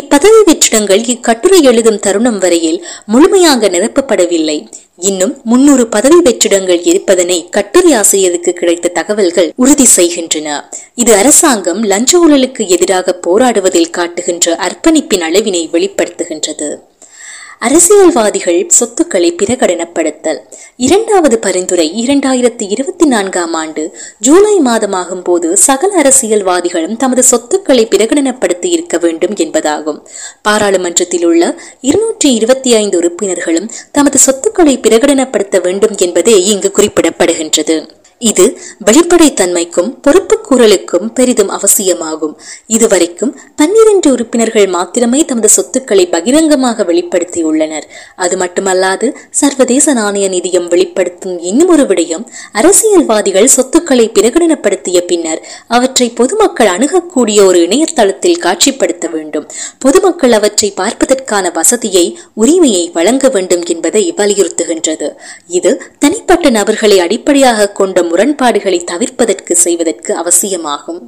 இப்பதவி 0.00 0.40
வெற்றிடங்கள் 0.50 1.02
இக்கட்டுரை 1.14 1.60
எழுதும் 1.70 2.00
தருணம் 2.06 2.40
வரையில் 2.44 2.78
முழுமையாக 3.12 3.68
நிரப்பப்படவில்லை. 3.76 4.58
இன்னும் 5.10 5.34
முன்னூறு 5.50 5.84
பதவி 5.94 6.18
வெற்றிடங்கள் 6.28 6.82
இருப்பதனை 6.92 7.38
கட்டுரை 7.56 7.92
ஆசிரியருக்கு 8.00 8.52
கிடைத்த 8.60 8.94
தகவல்கள் 8.98 9.52
உறுதி 9.62 9.86
செய்கின்றன. 9.96 10.48
இது 11.02 11.14
அரசாங்கம் 11.20 11.82
லஞ்ச 11.92 12.12
ஊழலுக்கு 12.24 12.64
எதிராக 12.76 13.18
போராடுவதில் 13.26 13.94
காட்டுகின்ற 13.98 14.56
அர்ப்பணிப்பின் 14.66 15.26
அளவினை 15.28 15.64
வெளிப்படுத்துகின்றது. 15.76 16.70
அரசியல்வாதிகள் 17.58 18.64
சொத்துக்களை 18.68 19.32
பிரகடனப்படுத்தல். 19.32 20.38
இரண்டாவது 20.76 21.38
பரிந்துரை 21.38 22.06
இரண்டாயிரத்தி 22.06 22.70
இருபத்தி 22.70 23.06
நான்காம் 23.06 23.52
ஆண்டு 23.52 23.98
ஜூலை 24.18 24.58
மாதமாகும் 24.58 25.24
போது 25.24 25.56
சகல 25.56 26.02
அரசியல்வாதிகளும் 26.02 26.96
தமது 26.96 27.22
சொத்துக்களை 27.22 27.86
பிரகடனப்படுத்தி 27.86 28.66
இருக்க 28.66 28.98
வேண்டும் 28.98 29.34
என்பதாகும். 29.34 30.00
பாராளுமன்றத்தில் 30.42 31.24
உள்ள 31.24 31.58
இருநூற்றி 31.80 32.34
இருபத்தி 32.34 32.74
ஐந்து 32.74 32.96
உறுப்பினர்களும் 32.96 33.70
தமது 33.92 34.18
சொத்துக்களை 34.18 34.78
பிரகடனப்படுத்த 34.78 35.62
வேண்டும் 35.62 35.94
என்பதே 35.98 36.42
இங்கு 36.44 36.72
குறிப்பிடப்படுகின்றது. 36.76 37.95
இது 38.18 38.58
வெளிப்படைத்தன்மைக்கும் 38.84 39.88
பொறுப்புக்கூறலுக்கும் 40.04 41.06
பெரிதும் 41.14 41.48
அவசியமாகும். 41.48 42.38
இதுவரைக்கும் 42.66 43.40
பன்னிரண்டு 43.56 44.12
உறுப்பினர்கள் 44.12 44.66
மாத்திரமே 44.66 45.24
தமது 45.24 45.48
சொத்துக்களை 45.48 46.06
பகிரங்கமாக 46.06 46.82
வெளிப்படுத்தியுள்ளனர். 46.82 47.82
அது 48.16 48.36
மட்டுமல்லாது 48.36 49.14
சர்வதேச 49.30 49.92
நாணய 49.92 50.28
நிதியம் 50.28 50.68
வெளிப்படுத்தும் 50.68 51.38
இன்னும் 51.38 51.68
ஒரு 51.68 51.82
விடயம் 51.82 52.24
அரசியல்வாதிகள் 52.52 53.46
சொத்துக்களை 53.46 54.10
பிரகடனப்படுத்திய 54.14 55.00
பின்னர் 55.00 55.42
அவற்றை 55.66 56.10
பொதுமக்கள் 56.10 56.66
அணுகக்கூடிய 56.66 57.44
ஒரு 57.44 57.60
இணையதளத்தில் 57.60 58.40
காட்சிப்படுத்த 58.40 59.10
வேண்டும். 59.10 59.48
பொதுமக்கள் 59.78 60.32
அவற்றை 60.32 60.70
பார்ப்பதற்கான 60.70 61.50
வசதியை 61.50 62.18
உரிமையை 62.34 62.90
வழங்க 62.92 63.28
வேண்டும் 63.28 63.64
என்பதை 63.64 64.14
வலியுறுத்துகின்றது. 64.16 65.10
இது 65.46 65.82
தனிப்பட்ட 65.98 66.50
நபர்களை 66.50 66.98
அடிப்படையாக 66.98 67.68
கொண்ட 67.68 68.04
முரண்பாடுகளை 68.08 68.78
தவிர்ப்பதற்கு 68.84 69.52
செய்வதற்கு 69.52 70.16
அவசியமாகும். 70.16 71.00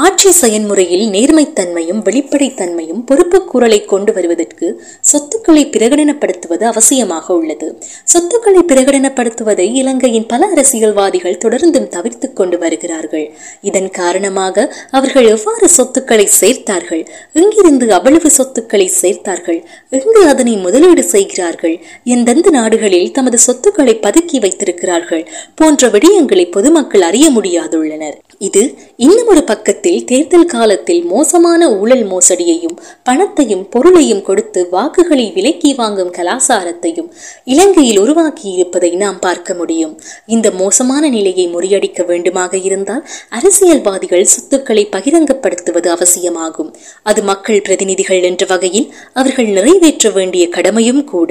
ஆட்சி 0.00 0.30
செயன்முறையில் 0.30 1.04
நேர்மைத்தன்மையும் 1.14 2.00
வெளிப்படைத்தன்மையும் 2.06 3.02
பொறுப்புக்கூறலை 3.08 3.84
கொண்டு 3.84 4.12
வருவதற்கு 4.12 4.82
சொத்துக்களை 5.00 5.62
பிரகடனப்படுத்துவது 5.66 6.64
அவசியமாக 6.70 7.26
உள்ளது. 7.28 7.82
சொத்துக்களை 8.04 8.62
பிரகடனப்படுத்துவதை 8.72 9.66
இலங்கையின் 9.74 10.26
பல 10.26 10.46
அரசியல்வாதிகள் 10.46 11.38
தொடர்ந்தும் 11.44 11.88
தவிர்த்து 11.88 12.32
கொண்டு 12.32 12.58
வருகிறார்கள். 12.58 13.26
இதன் 13.60 13.90
காரணமாக 13.90 14.66
அவர்கள் 14.90 15.26
எவ்வாறு 15.26 15.68
சொத்துக்களை 15.68 16.28
சேர்த்தார்கள்? 16.40 17.06
எங்கிருந்து 17.32 17.92
அவ்வளவு 17.92 18.30
சொத்துக்களை 18.30 18.90
சேர்த்தார்கள்? 19.02 19.60
எங்கு 19.90 20.28
அதனை 20.28 20.56
முதலீடு 20.56 21.04
செய்கிறார்கள்? 21.04 21.76
எந்தெந்த 22.04 22.50
நாடுகளில் 22.50 23.12
தமது 23.12 23.38
சொத்துக்களை 23.38 23.96
பதுக்கி 24.02 24.40
வைத்திருக்கிறார்கள்? 24.40 25.28
போன்ற 25.54 25.88
விடயங்களை 25.88 26.50
பொதுமக்கள் 26.50 27.02
அறிய 27.02 27.30
முடியாதுள்ளனர். 27.30 28.18
இது 28.38 28.62
இன்னும் 28.96 29.26
ஒரு 29.26 29.42
பக்கத்தில் 29.44 29.84
தமிழகத்தில் 29.86 30.28
தேர்தல் 30.28 30.52
காலத்தில் 30.52 31.04
மோசமான 31.04 31.78
ஊழல் 31.78 32.04
மோசடியையும் 32.06 32.78
பணத்தையும் 33.02 33.68
பொருளையும் 33.68 34.22
கொடுத்து 34.22 34.60
வாக்குகளை 34.70 35.26
விலக்கி 35.32 35.70
வாங்கும் 35.74 36.10
கலாசாரத்தையும் 36.12 37.10
இலங்கையில் 37.44 37.98
உருவாக்கி 37.98 38.50
இருப்பதை 38.50 38.90
நாம் 38.90 39.18
பார்க்க 39.18 39.54
முடியும். 39.54 39.94
இந்த 40.26 40.50
மோசமான 40.50 41.08
நிலையை 41.08 41.46
முறியடிக்க 41.48 42.02
வேண்டுமாக 42.02 42.64
இருந்தால் 42.64 43.06
அரசியல்வாதிகள் 43.30 44.24
சொத்துக்களை 44.24 44.88
பகிரங்கப்படுத்துவது 44.96 45.86
அவசியமாகும். 45.86 46.76
அது 47.02 47.22
மக்கள் 47.22 47.62
பிரதிநிதிகள் 47.62 48.22
என்ற 48.22 48.46
வகையில் 48.46 48.92
அவர்கள் 49.14 49.46
நிறைவேற்ற 49.46 50.10
வேண்டிய 50.10 50.48
கடமையும் 50.48 51.04
கூட. 51.04 51.30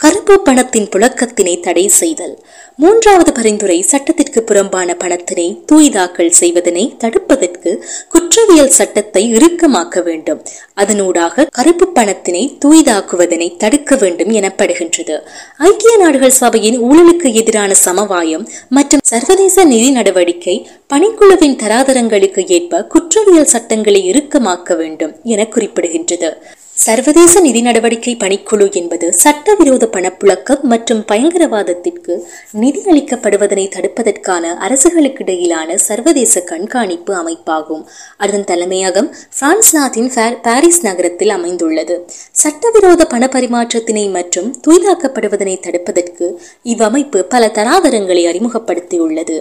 கருப்பு 0.00 0.34
பணத்தின் 0.40 0.88
புழக்கத்தினை 0.88 1.60
தடை 1.60 1.88
செய்தல். 1.88 2.32
மூன்றாவது 2.78 3.32
பரிந்துரை 3.32 3.82
சட்டத்திற்கு 3.82 4.42
புறம்பான 4.42 4.96
பணத்தினை 5.02 5.44
தூய்தாக்கல் 5.72 6.30
செய்வதனை 6.38 6.94
தடுப்பதற்கு 6.98 7.70
குற்றவியல் 8.08 8.72
சட்டத்தை 8.78 9.22
இறுக்கமாக்க 9.34 10.02
வேண்டும். 10.02 10.40
அதனூடாக 10.76 11.46
கருப்பு 11.50 11.86
பணத்தினை 11.94 12.42
தூய்தாக்குவதனை 12.64 13.56
தடுக்க 13.56 13.96
வேண்டும் 13.96 14.32
எனப்படுகின்றது. 14.32 15.16
ஐக்கிய 15.58 15.96
நாடுகள் 15.96 16.34
சபையின் 16.40 16.80
ஊழலுக்கு 16.80 17.32
எதிரான 17.32 17.74
சமவாயம் 17.84 18.48
மற்றும் 18.68 19.04
சர்வதேச 19.04 19.64
நிதி 19.64 19.90
நடவடிக்கை 19.90 20.56
பணிக்குழுவின் 20.94 21.58
தராதரங்களுக்கு 21.62 22.44
ஏற்ப 22.48 22.82
குற்றவியல் 22.82 23.52
சட்டங்களை 23.54 24.02
இறுக்கமாக்க 24.12 24.76
வேண்டும் 24.76 25.14
என 25.22 25.48
குறிப்பிடுகின்றது. 25.54 26.30
சர்வதேச 26.76 27.40
நிதி 27.40 27.60
நடவடிக்கை 27.62 28.12
பணிக்குழு 28.16 28.72
என்பது 28.72 29.12
சட்டவிரோத 29.12 29.88
பணப்புழக்கம் 29.92 30.62
மற்றும் 30.62 31.04
பயங்கரவாதத்திற்கு 31.12 32.14
நிதி 32.52 32.80
அளிக்கப்படுவதனை 32.90 33.64
தடுப்பதற்கான 33.74 34.50
அரசுகளுக்கிடையிலான 34.66 35.74
சர்வதேச 35.74 36.40
கண்காணிப்பு 36.40 37.12
அமைப்பாகும். 37.14 37.84
அதன் 38.16 38.44
தலைமையகம் 38.44 39.14
பிரான்ஸ் 39.38 39.74
நாட்டின் 39.76 40.10
பாரிஸ் 40.42 40.82
நகரத்தில் 40.82 41.28
அமைந்துள்ளது. 41.28 42.06
சட்டவிரோத 42.32 43.04
பண 43.04 43.28
பரிமாற்றத்தினை 43.32 44.10
மற்றும் 44.10 44.50
தூய்தாக்கப்படுவதனை 44.66 45.56
தடுப்பதற்கு 45.66 46.28
இவ்வமைப்பு 46.64 47.22
பல 47.22 47.52
தராதரங்களை 47.54 48.24
அறிமுகப்படுத்தியுள்ளது. 48.32 49.38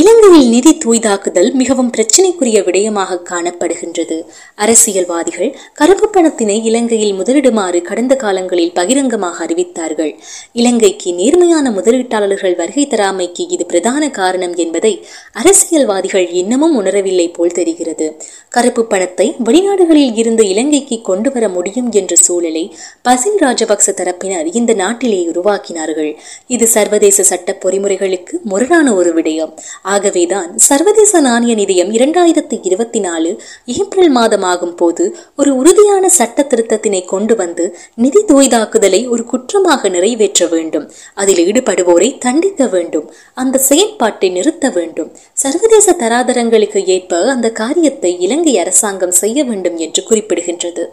இலங்கையில் 0.00 0.46
நிதி 0.48 0.70
தூய்தாக்குதல் 0.82 1.48
மிகவும் 1.52 1.90
பிரச்சினைக்குரிய 1.96 2.58
விடயமாக 2.66 3.18
காணப்படுகின்றது. 3.30 4.16
அரசியல்வாதிகள் 4.54 5.50
கருப்பு 5.72 6.06
பணத்தினை 6.14 6.56
இலங்கையில் 6.68 7.12
முதலிடுமாறு 7.18 7.78
கடந்த 7.82 8.14
காலங்களில் 8.22 8.72
பகிரங்கமாக 8.72 9.36
அறிவித்தார்கள். 9.46 10.12
இலங்கைக்கு 10.52 11.10
நேர்மையான 11.14 11.72
முதலீட்டாளர்கள் 11.72 12.54
வருகை 12.60 12.84
தராமைக்கு 12.86 13.44
இது 13.56 13.66
பிரதான 13.66 14.08
காரணம் 14.20 14.54
என்பதை 14.54 14.92
அரசியல்வாதிகள் 15.32 16.26
இன்னமும் 16.42 16.78
உணரவில்லை 16.80 17.28
போல் 17.32 17.56
தெரிகிறது. 17.58 18.08
கருப்பு 18.48 18.84
பணத்தை 18.86 19.28
வெளிநாடுகளில் 19.48 20.16
இருந்து 20.22 20.48
இலங்கைக்கு 20.48 20.98
கொண்டு 21.10 21.30
வர 21.30 21.44
முடியும் 21.48 21.92
என்ற 21.92 22.12
சூழலை 22.16 22.64
பசில் 23.02 23.38
ராஜபக்ச 23.44 23.96
தரப்பினர் 24.00 24.50
இந்த 24.52 24.72
நாட்டிலே 24.74 25.20
உருவாக்கினார்கள். 25.34 26.10
இது 26.46 26.66
சர்வதேச 26.76 27.22
சட்ட 27.32 27.58
பொறிமுறைகளுக்கு 27.66 28.34
முரணான 28.54 28.88
ஒரு 28.94 29.12
விடயம். 29.20 29.54
ஆகவேதான் 29.82 30.58
சர்வதேச 30.58 31.20
நாணய 31.20 31.54
நிதியம் 31.54 31.90
இரண்டாயிரத்தி 31.90 32.58
இருபத்தி 32.62 33.00
நாலு 33.00 33.40
ஏப்ரல் 33.64 34.14
மாதமாகும் 34.16 34.76
போது 34.76 35.16
ஒரு 35.36 35.56
உறுதியான 35.56 36.08
சட்ட 36.08 36.46
திருத்தத்தினை 36.48 37.04
கொண்டு 37.04 37.36
வந்து 37.36 37.76
நிதி 37.94 38.24
தூய்தாக்குதலை 38.28 39.08
ஒரு 39.08 39.24
குற்றமாக 39.24 39.88
நிறைவேற்ற 39.88 40.46
வேண்டும். 40.46 40.90
அதில் 41.14 41.46
ஈடுபடுவோரை 41.46 42.18
தண்டிக்க 42.18 42.66
வேண்டும். 42.66 43.12
அந்த 43.34 43.58
செயற்பாட்டை 43.58 44.30
நிறுத்த 44.30 44.68
வேண்டும். 44.68 45.10
சர்வதேச 45.32 45.92
தராதரங்களுக்கு 45.92 46.86
ஏற்ப 46.86 47.30
அந்த 47.30 47.50
காரியத்தை 47.50 48.20
இலங்கை 48.20 48.58
அரசாங்கம் 48.58 49.16
செய்ய 49.22 49.44
வேண்டும் 49.44 49.76
என்று 49.76 50.02
குறிப்பிடுகின்றது. 50.10 50.84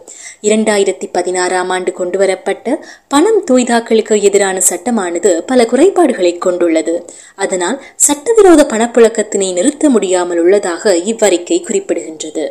இரண்டாயிரத்தி 0.42 1.08
பதினாறாம் 1.12 1.70
ஆண்டு 1.70 1.92
கொண்டுவரப்பட்ட 1.92 2.84
பணம் 3.08 3.42
தூய்தாக்களுக்கு 3.50 4.22
எதிரான 4.22 4.60
சட்டமானது 4.68 5.42
பல 5.46 5.64
குறைபாடுகளை 5.64 6.38
கொண்டுள்ளது. 6.38 7.04
அதனால் 7.34 7.82
சட்டவிரோத 7.96 8.66
பண 8.66 8.79
பணப்புழக்கத்தினை 8.80 9.52
நிறுத்த 9.52 9.88
முடியாமல் 9.88 10.38
உள்ளதாக 10.38 10.92
இவ்வறிக்கை 11.04 11.56
குறிப்பிடுகின்றது. 11.62 12.44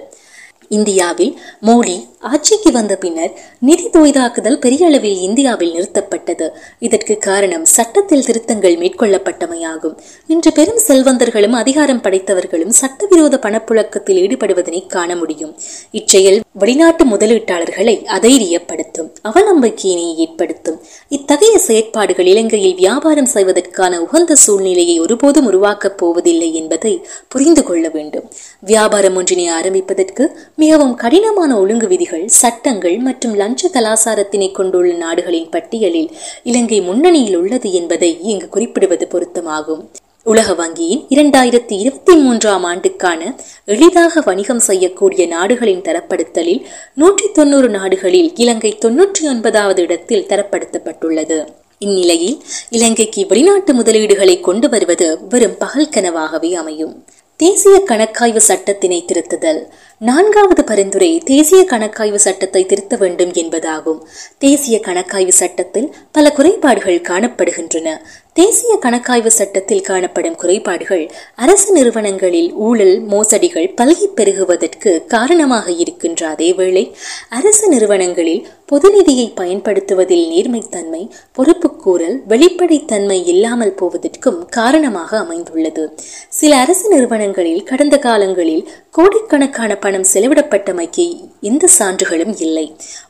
இந்தியாவில் 0.69 1.33
மோடி 1.65 1.95
ஆட்சிக்கு 2.19 2.71
வந்த 2.71 2.95
பின்னர் 2.95 3.33
நிதி 3.59 3.85
தொய்தாக்குதல் 3.87 4.59
பெரிய 4.59 4.85
அளவில் 4.85 5.19
இந்தியாவில் 5.19 5.73
நிறுத்தப்பட்டது. 5.73 6.49
இதற்கு 6.79 7.17
காரணம் 7.17 7.65
சட்டத்தில் 7.65 8.25
திருத்தங்கள் 8.25 8.75
மேற்கொள்ளப்பட்டமையாகும். 8.75 9.95
இன்று 10.27 10.51
பெரும் 10.51 10.81
செல்வந்தர்களும் 10.87 11.51
அதிகாரம் 11.51 12.01
படைத்தவர்களும் 12.01 12.73
சட்டவிரோத 12.81 13.39
பணப்புழக்கத்தில் 13.41 14.19
ஈடுபடுவதனை 14.19 14.87
காண 14.87 15.15
முடியும். 15.15 15.55
இச்செயல் 15.91 16.39
வெளிநாட்டு 16.53 17.05
முதலீட்டாளர்களை 17.05 17.95
அதைரியப்படுத்தும் 18.17 19.09
அவநம்பிக்கையினை 19.23 20.15
ஏற்படுத்தும். 20.15 20.79
இத்தகைய 21.09 21.59
செயற்பாடுகள் 21.59 22.25
இலங்கையில் 22.25 22.75
வியாபாரம் 22.75 23.31
செய்வதற்கான 23.33 24.01
உகந்த 24.01 24.35
சூழ்நிலையை 24.35 24.99
ஒருபோதும் 24.99 25.45
உருவாக்கப் 25.45 25.97
போவதில்லை 25.97 26.55
என்பதை 26.55 27.05
புரிந்து 27.27 27.63
கொள்ள 27.63 27.89
வேண்டும். 27.89 28.27
வியாபாரம் 28.59 29.15
ஒன்றினை 29.15 29.47
ஆரம்பிப்பதற்கு 29.47 30.23
மிகவும் 30.61 30.95
கடினமான 30.95 31.51
ஒழுங்கு 31.59 31.87
விதிகள் 31.87 32.23
சட்டங்கள் 32.27 32.95
மற்றும் 32.97 33.35
லஞ்ச 33.41 33.69
கலாசாரத்தினை 33.73 34.47
கொண்டுள்ள 34.51 34.89
நாடுகளின் 34.93 35.49
பட்டியலில் 35.49 36.09
இலங்கை 36.43 36.79
முன்னணியில் 36.81 37.37
உள்ளது 37.37 37.69
என்பதை 37.71 38.09
இங்கு 38.31 38.47
குறிப்பிடுவது 38.49 39.05
பொருத்தமாகும். 39.13 39.83
உலக 40.25 40.53
வங்கியின் 40.53 41.03
இரண்டாயிரத்தி 41.09 41.75
இருபத்தி 41.83 42.15
மூன்றாம் 42.15 42.65
ஆண்டுக்கான 42.71 43.21
எளிதாக 43.65 44.21
வணிகம் 44.25 44.59
செய்யக்கூடிய 44.59 45.25
நாடுகளின் 45.27 45.85
தரப்படுத்தலில் 45.87 46.61
நூற்றி 46.93 47.29
தொண்ணூறு 47.31 47.69
நாடுகளில் 47.69 48.29
இலங்கை 48.35 48.73
தொன்னூற்றி 48.85 49.23
ஒன்பதாவது 49.27 49.81
இடத்தில் 49.81 50.27
தரப்படுத்தப்பட்டுள்ளது. 50.27 51.39
இந்நிலையில் 51.79 52.37
இலங்கைக்கு 52.69 53.21
வெளிநாட்டு 53.27 53.73
முதலீடுகளை 53.73 54.35
கொண்டு 54.39 54.69
வருவது 54.69 55.07
வெறும் 55.29 55.57
பகல் 55.57 55.93
கனவாகவே 55.95 56.51
அமையும். 56.53 56.93
தேசிய 57.39 57.75
கணக்காய்வு 57.89 58.41
சட்டத்தினை 58.47 58.97
திருத்துதல் 59.09 59.59
நான்காவது 60.01 60.63
பரிந்துரை 60.63 61.09
தேசிய 61.25 61.61
கணக்காய்வு 61.71 62.19
சட்டத்தை 62.25 62.61
திருத்த 62.65 62.95
வேண்டும் 62.95 63.31
என்பதாகும். 63.31 63.97
தேசிய 64.37 64.79
கணக்காய்வு 64.85 65.33
சட்டத்தில் 65.39 65.89
பல 66.11 66.31
குறைபாடுகள் 66.31 66.99
காணப்படுகின்றன. 67.09 67.97
தேசிய 68.33 68.73
கணக்காய்வு 68.83 69.31
சட்டத்தில் 69.37 69.81
காணப்படும் 69.81 70.35
குறைபாடுகள் 70.35 71.03
அரசு 71.35 71.69
நிறுவனங்களில் 71.73 72.53
ஊழல் 72.53 72.95
மோசடிகள் 73.07 73.67
பல்கி 73.81 74.07
பெருகுவதற்கு 74.15 74.91
காரணமாக 75.05 75.71
இருக்கின்ற 75.71 76.21
அதேவேளை 76.35 76.83
அரசு 77.29 77.67
நிறுவனங்களில் 77.69 78.47
பொது 78.65 78.89
நிதியை 78.95 79.27
பயன்படுத்துவதில் 79.35 80.25
நேர்மைத்தன்மை 80.29 81.03
பொறுப்புக்கூறல் 81.37 82.17
வெளிப்படைத்தன்மை 82.27 83.19
இல்லாமல் 83.25 83.75
போவதற்கும் 83.75 84.39
காரணமாக 84.49 85.11
அமைந்துள்ளது. 85.19 85.85
சில 86.29 86.57
அரசு 86.57 86.87
நிறுவனங்களில் 86.89 87.63
கடந்த 87.63 87.97
காலங்களில் 87.97 88.63
கோடிக்கணக்கான 88.89 89.71
பணம் 89.89 90.09
செலவிடப்பட்டமைக்கு 90.13 91.05
எந்த 91.49 91.67
சான்றுகளும் 91.79 92.33
இல்லை. 92.47 92.65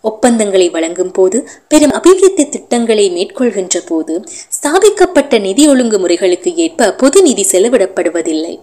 ஒப்பந்தங்களை 0.10 0.68
வழங்கும் 0.76 1.12
போது 1.12 1.38
பெரும் 1.68 1.96
அபிவிருத்தி 2.00 2.46
திட்டங்களை 2.50 3.06
மேற்கொள்கின்ற 3.18 3.78
போது 3.86 4.16
ஸ்தாபிக்கப்பட்ட 4.58 5.40
நிதி 5.48 5.64
ஒழுங்கு 5.68 6.00
முறைகளுக்கு 6.00 6.52
ஏற்ப 6.66 6.92
பொது 7.04 7.22
நிதி 7.22 7.46
செலவிடப்படுவதில்லை. 7.52 8.54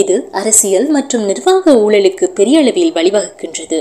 இது 0.00 0.16
அரசியல் 0.40 0.88
மற்றும் 0.96 1.24
நிர்வாக 1.24 1.72
ஊழலுக்கு 1.84 2.26
பெரிய 2.38 2.58
அளவில் 2.62 2.92
வழிவகுக்கின்றது. 2.92 3.78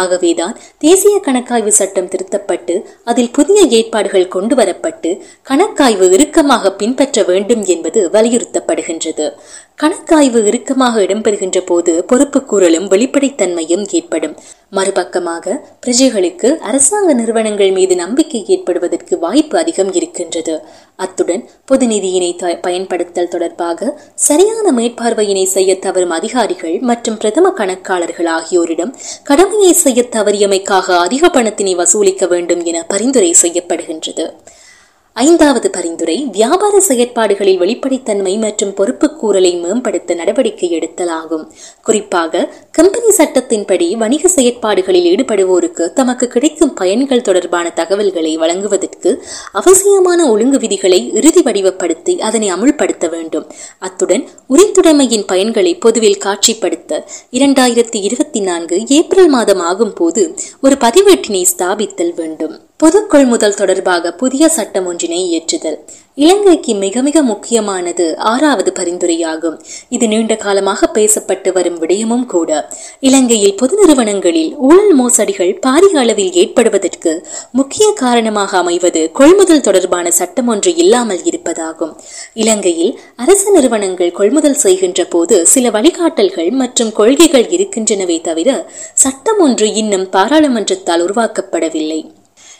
ஆகவேதான் 0.00 0.54
தேசிய 0.78 1.16
கணக்காய்வு 1.26 1.72
சட்டம் 1.78 2.08
திருத்தப்பட்டு 2.08 2.74
அதில் 3.04 3.30
புதிய 3.30 3.60
ஏற்பாடுகள் 3.78 4.32
கொண்டு 4.34 4.54
வரப்பட்டு 4.54 5.10
கணக்காய்வு 5.50 6.06
இறுக்கமாக 6.16 6.72
பின்பற்ற 6.72 7.22
வேண்டும் 7.22 7.64
என்பது 7.66 8.00
வலியுறுத்தப்படுகின்றது. 8.16 9.26
கணக்காய்வு 9.82 10.40
இறுக்கமாக 10.48 11.02
இடம்பெறுகின்ற 11.04 11.58
போது 11.70 11.92
பொறுப்புக்கூறலும் 12.10 12.88
வெளிப்படைத்தன்மையும் 12.92 13.84
ஏற்படும். 13.98 14.34
மறுபக்கமாக 14.72 15.54
பிரஜைகளுக்கு 15.84 16.48
அரசாங்க 16.68 17.10
நிறுவனங்கள் 17.12 17.72
மீது 17.78 17.94
நம்பிக்கை 17.94 18.40
ஏற்படுவதற்கு 18.54 19.14
வாய்ப்பு 19.18 19.56
அதிகம் 19.58 19.90
இருக்கின்றது. 19.98 20.54
அத்துடன் 20.98 21.42
பொது 21.64 21.86
நிதியினை 21.92 22.30
பயன்படுத்தல் 22.66 23.32
தொடர்பாக 23.34 23.90
சரியான 24.28 24.72
மேற்பார்வையினை 24.78 25.44
செய்ய 25.56 25.70
தவறும் 25.86 26.14
அதிகாரிகள் 26.18 26.76
மற்றும் 26.90 27.18
பிரதம 27.22 27.52
கணக்காளர்கள் 27.60 28.30
ஆகியோரிடம் 28.38 28.94
கடமையை 29.24 29.72
செய்ய 29.84 30.02
தவறியமைக்காக 30.16 30.96
அதிக 31.06 31.30
பணத்தினை 31.36 31.74
வசூலிக்க 31.82 32.26
வேண்டும் 32.32 32.64
என 32.70 32.80
பரிந்துரை 32.92 33.32
செய்யப்படுகின்றது. 33.42 34.26
ஐந்தாவது 35.14 35.70
பரிந்துரை 35.70 36.24
வியாபார 36.24 36.80
செயற்பாடுகளில் 36.80 37.58
வெளிப்படைத்தன்மை 37.58 38.38
மற்றும் 38.38 38.70
பொறுப்புக்கூறலை 38.70 39.60
மேம்படுத்த 39.60 40.14
நடவடிக்கை 40.14 40.78
எடுத்தலாகும். 40.78 41.48
குறிப்பாக 41.82 42.54
கம்பெனி 42.70 43.08
சட்டத்தின்படி 43.08 43.96
வணிக 43.96 44.28
செயற்பாடுகளில் 44.28 45.04
ஈடுபடுவோருக்கு 45.04 45.92
தமக்கு 45.92 46.28
கிடைக்கும் 46.28 46.74
பயன்கள் 46.74 47.20
தொடர்பான 47.20 47.70
தகவல்களை 47.70 48.36
வழங்குவதற்கு 48.36 49.24
அவசியமான 49.52 50.30
ஒழுங்கு 50.30 50.58
விதிகளை 50.58 51.12
இறுதி 51.14 51.42
வடிவப்படுத்தி 51.42 52.18
அதனை 52.18 52.52
அமுல்படுத்த 52.52 53.08
வேண்டும். 53.08 53.46
அத்துடன் 53.78 54.28
உரித்துடைமையின் 54.48 55.28
பயன்களை 55.32 55.80
பொதுவில் 55.80 56.20
காட்சிப்படுத்த 56.24 57.04
இரண்டாயிரத்தி 57.30 58.00
இருபத்தி 58.00 58.40
நான்கு 58.40 58.86
ஏப்ரல் 58.86 59.28
மாதம் 59.28 59.60
ஆகும் 59.60 59.92
போது 59.92 60.34
ஒரு 60.60 60.74
பதிவேட்டினை 60.74 61.44
ஸ்தாபித்தல் 61.56 62.14
வேண்டும். 62.14 62.61
பொது 62.82 63.06
கொள்முதல் 63.06 63.58
தொடர்பாக 63.58 64.10
புதிய 64.20 64.44
சட்டம் 64.54 64.86
ஒன்றினை 64.90 65.18
இயற்றுதல். 65.26 65.76
இலங்கைக்கு 66.18 66.72
மிக 66.74 67.02
மிக 67.06 67.18
முக்கியமானது 67.22 68.04
ஆறாவது 68.30 68.70
பரிந்துரையாகும். 68.78 69.58
இது 69.88 70.06
நீண்ட 70.12 70.34
காலமாக 70.36 70.88
பேசப்பட்டு 70.96 71.50
வரும் 71.52 71.78
விடயமும் 71.82 72.24
கூட. 72.26 72.50
இலங்கையில் 73.00 73.54
பொது 73.60 73.76
நிறுவனங்களில் 73.80 74.50
ஊழல் 74.68 74.94
மோசடிகள் 75.00 75.52
பாரிய 75.66 76.00
அளவில் 76.02 76.32
ஏற்படுவதற்கு 76.42 77.12
முக்கிய 77.52 77.86
காரணமாக 78.02 78.58
அமைவது 78.58 79.02
கொள்முதல் 79.20 79.64
தொடர்பான 79.68 80.10
சட்டம் 80.10 80.50
ஒன்று 80.54 80.72
இல்லாமல் 80.76 81.22
இருப்பதாகும். 81.32 81.92
இலங்கையில் 82.34 82.92
அரசு 83.16 83.48
நிறுவனங்கள் 83.52 84.12
கொள்முதல் 84.12 84.60
செய்கின்ற 84.64 85.04
போது 85.04 85.38
சில 85.46 85.70
வழிகாட்டல்கள் 85.70 86.50
மற்றும் 86.62 86.92
கொள்கைகள் 86.92 87.46
இருக்கின்றனவே 87.58 88.18
தவிர 88.30 88.50
சட்டம் 89.04 89.38
ஒன்று 89.38 89.68
இன்னும் 89.74 90.08
பாராளுமன்றத்தால் 90.16 91.04
உருவாக்கப்படவில்லை. 91.06 92.02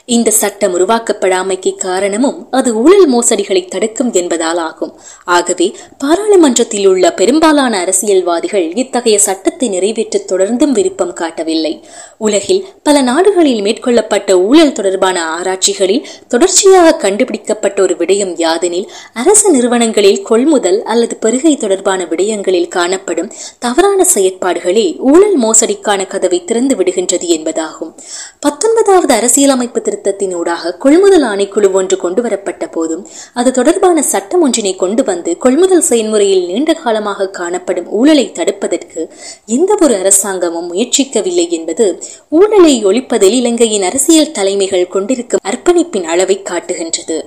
இந்த 0.05 0.31
சட்டம் 0.31 0.75
உருவாக்கப்படாமைக்கு 0.79 1.77
காரணமும் 1.77 2.49
அது 2.51 2.75
ஊழல் 2.75 3.09
மோசடிகளை 3.13 3.69
தடுக்கும் 3.69 4.13
என்பதால் 4.13 4.57
ஆகும். 4.57 4.99
ஆகவே 5.25 5.77
பாராளுமன்றத்தில் 5.99 6.87
உள்ள 6.87 7.13
பெரும்பாலான 7.13 7.79
அரசியல்வாதிகள் 7.79 8.77
இத்தகைய 8.77 9.19
சட்டத்தை 9.19 9.69
நிறைவேற்ற 9.69 10.21
தொடர்ந்தும் 10.27 10.71
விருப்பம் 10.71 11.13
காட்டவில்லை. 11.13 11.85
உலகில் 12.17 12.67
பல 12.83 13.03
நாடுகளில் 13.03 13.63
மேற்கொள்ளப்பட்ட 13.63 14.33
ஊழல் 14.41 14.73
தொடர்பான 14.73 15.25
ஆராய்ச்சிகளில் 15.25 16.07
தொடர்ச்சியாக 16.29 16.95
கண்டுபிடிக்கப்பட்ட 16.95 17.83
ஒரு 17.83 17.95
விடயம் 17.95 18.35
யாதெனில் 18.37 18.89
அரசு 19.13 19.51
நிறுவனங்களில் 19.51 20.23
கொள்முதல் 20.23 20.83
அல்லது 20.83 21.17
பெருகை 21.17 21.57
தொடர்பான 21.57 22.05
விடயங்களில் 22.05 22.69
காணப்படும் 22.69 23.33
தவறான 23.59 24.07
செயற்பாடுகளே 24.15 24.99
ஊழல் 24.99 25.39
மோசடிக்கான 25.39 26.07
கதவை 26.07 26.45
திறந்து 26.45 26.77
விடுகின்றது 26.77 27.29
என்பதாகும். 27.39 27.93
பத்தொன்பதாவது 28.63 29.13
அரசியலமைப்பு 29.15 29.81
திருத்தத்தினூடாக 29.87 30.73
கொள்முதல் 30.83 31.25
ஆணைக்குழு 31.31 31.69
ஒன்று 31.79 31.97
கொண்டுவரப்பட்ட 32.03 32.65
போதும் 32.67 33.01
அது 33.41 33.51
தொடர்பான 33.57 34.03
சட்டம் 34.11 34.43
ஒன்றினை 34.47 34.73
கொண்டு 34.77 35.03
வந்து 35.09 35.31
கொள்முதல் 35.45 35.83
செயல்முறையில் 35.89 36.45
நீண்ட 36.51 36.73
காலமாக 36.83 37.27
காணப்படும் 37.39 37.89
ஊழலை 37.99 38.27
தடுப்பதற்கு 38.39 39.01
எந்த 39.57 39.77
ஒரு 39.85 39.95
அரசாங்கமும் 40.03 40.69
முயற்சிக்கவில்லை 40.73 41.47
என்பது 41.59 41.87
ஊழலை 42.39 42.75
ஒழிப்பதில் 42.91 43.37
இலங்கையின் 43.41 43.87
அரசியல் 43.91 44.35
தலைமைகள் 44.39 44.93
கொண்டிருக்கும் 44.95 45.43
அர்ப்பணிப்பின் 45.51 46.07
அளவை 46.15 46.37
காட்டுகின்றது. 46.43 47.19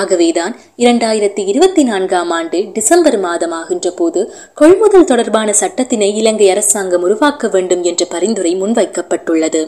ஆகவேதான் 0.00 0.52
இரண்டாயிரத்தி 0.78 1.42
இருபத்தி 1.44 1.82
நான்காம் 1.82 2.30
ஆண்டு 2.38 2.60
டிசம்பர் 2.76 3.18
மாதம் 3.20 3.54
ஆகின்ற 3.60 3.88
போது 4.00 4.20
கொள்முதல் 4.54 5.08
தொடர்பான 5.12 5.54
சட்டத்தினை 5.62 6.10
இலங்கை 6.20 6.48
அரசாங்கம் 6.56 7.06
உருவாக்க 7.08 7.48
வேண்டும் 7.48 7.84
என்ற 7.92 8.04
பரிந்துரை 8.16 8.54
முன்வைக்கப்பட்டுள்ளது. 8.62 9.62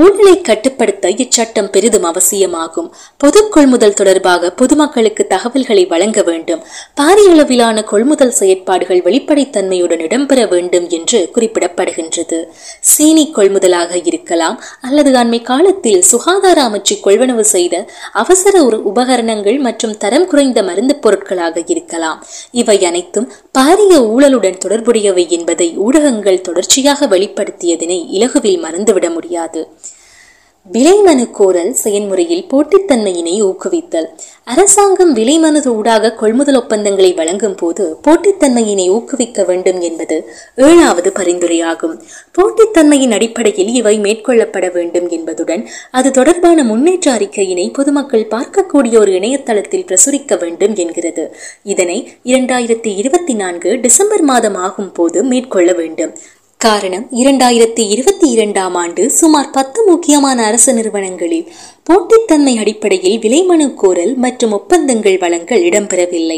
ஊழலை 0.00 0.40
கட்டுப்படுத்த 0.40 1.08
இச்சட்டம் 1.22 1.68
பெரிதும் 1.70 2.02
அவசியமாகும். 2.02 2.86
பொது 3.16 3.48
கொள்முதல் 3.48 3.94
தொடர்பாக 3.94 4.50
பொதுமக்களுக்கு 4.50 5.26
தகவல்களை 5.26 5.86
வழங்க 5.86 6.22
வேண்டும். 6.22 6.62
பாரிய 7.00 7.32
அளவிலான 7.32 7.82
கொள்முதல் 7.82 8.32
செயற்பாடுகள் 8.38 9.02
வெளிப்படைத்தன்மையுடன் 9.08 10.04
இடம்பெற 10.06 10.48
வேண்டும் 10.48 10.88
என்று 10.88 11.30
குறிப்பிடப்படுகின்றது. 11.34 12.38
சீனி 12.80 13.32
கொள்முதலாக 13.36 14.00
இருக்கலாம் 14.04 14.56
அல்லது 14.80 15.12
அண்மை 15.12 15.42
காலத்தில் 15.42 16.02
சுகாதார 16.02 16.58
அமைச்சு 16.68 16.96
கொள்வனவு 17.04 17.40
செய்த 17.40 17.84
அவசர 18.12 18.64
உபகரணங்கள் 18.92 19.58
மற்றும் 19.58 19.96
தரம் 19.96 20.26
குறைந்த 20.26 20.62
மருந்து 20.62 20.96
பொருட்களாக 20.96 21.64
இருக்கலாம். 21.66 22.18
இவை 22.52 22.84
அனைத்தும் 22.84 23.32
பாரிய 23.58 23.92
ஊழலுடன் 24.14 24.58
தொடர்புடையவை 24.58 25.28
என்பதை 25.28 25.70
ஊடகங்கள் 25.76 26.40
தொடர்ச்சியாக 26.40 27.06
வெளிப்படுத்தியதனை 27.06 28.00
இலகுவில் 28.08 28.60
மறந்துவிட 28.60 29.10
முடியாது. 29.10 29.68
விலைமனு 30.70 31.30
கோரல் 31.30 31.72
செயன்முறையில் 31.72 32.46
போட்டித்தன்மையினை 32.50 33.42
ஊக்குவித்தல். 33.42 34.06
அரசாங்கம் 34.44 35.16
விலைமனு 35.16 35.66
ஊடாக 35.66 36.12
கொள்முதல் 36.12 36.56
ஒப்பந்தங்களை 36.56 37.12
வழங்கும் 37.12 37.54
போது 37.54 37.96
போட்டித்தன்மையினை 38.08 38.88
ஊக்குவிக்க 38.88 39.44
வேண்டும் 39.44 39.80
என்பது 39.80 40.30
ஏழாவது 40.56 41.12
பரிந்துரையாகும். 41.16 42.02
போட்டித்தன்மையின் 42.38 43.10
அடிப்படையில் 43.10 43.68
இவை 43.68 43.98
மேற்கொள்ளப்பட 43.98 44.72
வேண்டும் 44.72 45.08
என்பதுடன் 45.08 45.68
அது 45.90 46.10
தொடர்பான 46.10 46.64
முன்னேற்ற 46.64 47.12
அறிக்கையினை 47.12 47.72
பொதுமக்கள் 47.72 48.28
பார்க்கக்கூடிய 48.30 48.98
ஒரு 48.98 49.12
இணையதளத்தில் 49.12 49.84
பிரசுரிக்க 49.84 50.38
வேண்டும் 50.38 50.74
என்கிறது. 50.74 51.36
இதனை 51.62 52.12
இரண்டாயிரத்தி 52.24 52.96
இருபத்தி 52.96 53.34
நான்கு 53.34 53.80
டிசம்பர் 53.80 54.22
மாதம் 54.22 54.54
ஆகும் 54.54 54.92
போது 54.92 55.24
மேற்கொள்ள 55.24 55.72
வேண்டும். 55.72 56.14
காரணம் 56.64 57.06
இரண்டாயிரத்தி 57.12 57.82
இருபத்தி 57.92 58.26
இரண்டாம் 58.30 58.74
ஆண்டு 58.74 59.10
சுமார் 59.10 59.50
பத்து 59.50 59.84
முக்கியமான 59.86 60.44
அரசு 60.44 60.72
நிறுவனங்களில் 60.72 61.46
போட்டித்தன்மை 61.88 62.52
அடிப்படையில் 62.58 63.16
விலைமனு 63.18 63.74
கோரல் 63.74 64.12
மற்றும் 64.14 64.52
ஒப்பந்தங்கள் 64.52 65.16
வழங்கல் 65.18 65.62
இடம்பெறவில்லை. 65.62 66.36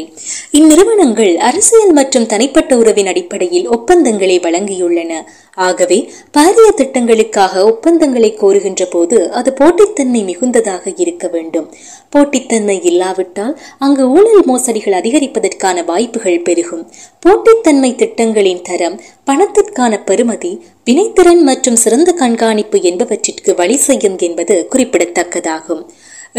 இந்நிறுவனங்கள் 0.51 1.35
அரசியல் 1.35 1.93
மற்றும் 1.93 2.25
தனிப்பட்ட 2.25 2.77
உறவின் 2.77 3.07
அடிப்படையில் 3.07 3.67
ஒப்பந்தங்களை 3.67 4.39
வழங்கியுள்ளன. 4.39 5.11
ஆகவே 5.55 6.09
பாரிய 6.37 6.69
திட்டங்களுக்காக 6.77 7.63
ஒப்பந்தங்களை 7.63 8.37
கோருகின்ற 8.41 8.85
போது 8.89 9.31
அது 9.31 9.53
போட்டித்தன்மை 9.59 10.23
மிகுந்ததாக 10.29 10.93
இருக்க 10.95 11.27
வேண்டும். 11.27 11.67
போட்டித்தன்மை 12.15 12.77
இல்லாவிட்டால் 12.85 13.59
அங்கு 13.79 14.09
ஊழல் 14.09 14.43
மோசடிகள் 14.45 14.97
அதிகரிப்பதற்கான 15.01 15.85
வாய்ப்புகள் 15.85 16.41
பெருகும். 16.41 16.83
போட்டித்தன்மை 17.25 17.91
திட்டங்களின் 17.95 18.61
தரம் 18.61 18.97
பணத்திற்கான 19.29 19.93
பெறுமதி 20.15 20.49
வினைத்திறன் 20.87 21.41
மற்றும் 21.41 21.75
சிறந்த 21.75 22.11
கண்காணிப்பு 22.11 22.77
என்பவற்றிற்கு 22.81 23.51
வழி 23.55 23.75
செய்யும் 23.75 24.17
என்பது 24.17 24.67
குறிப்பிடத்தக்கதாகும். 24.71 25.81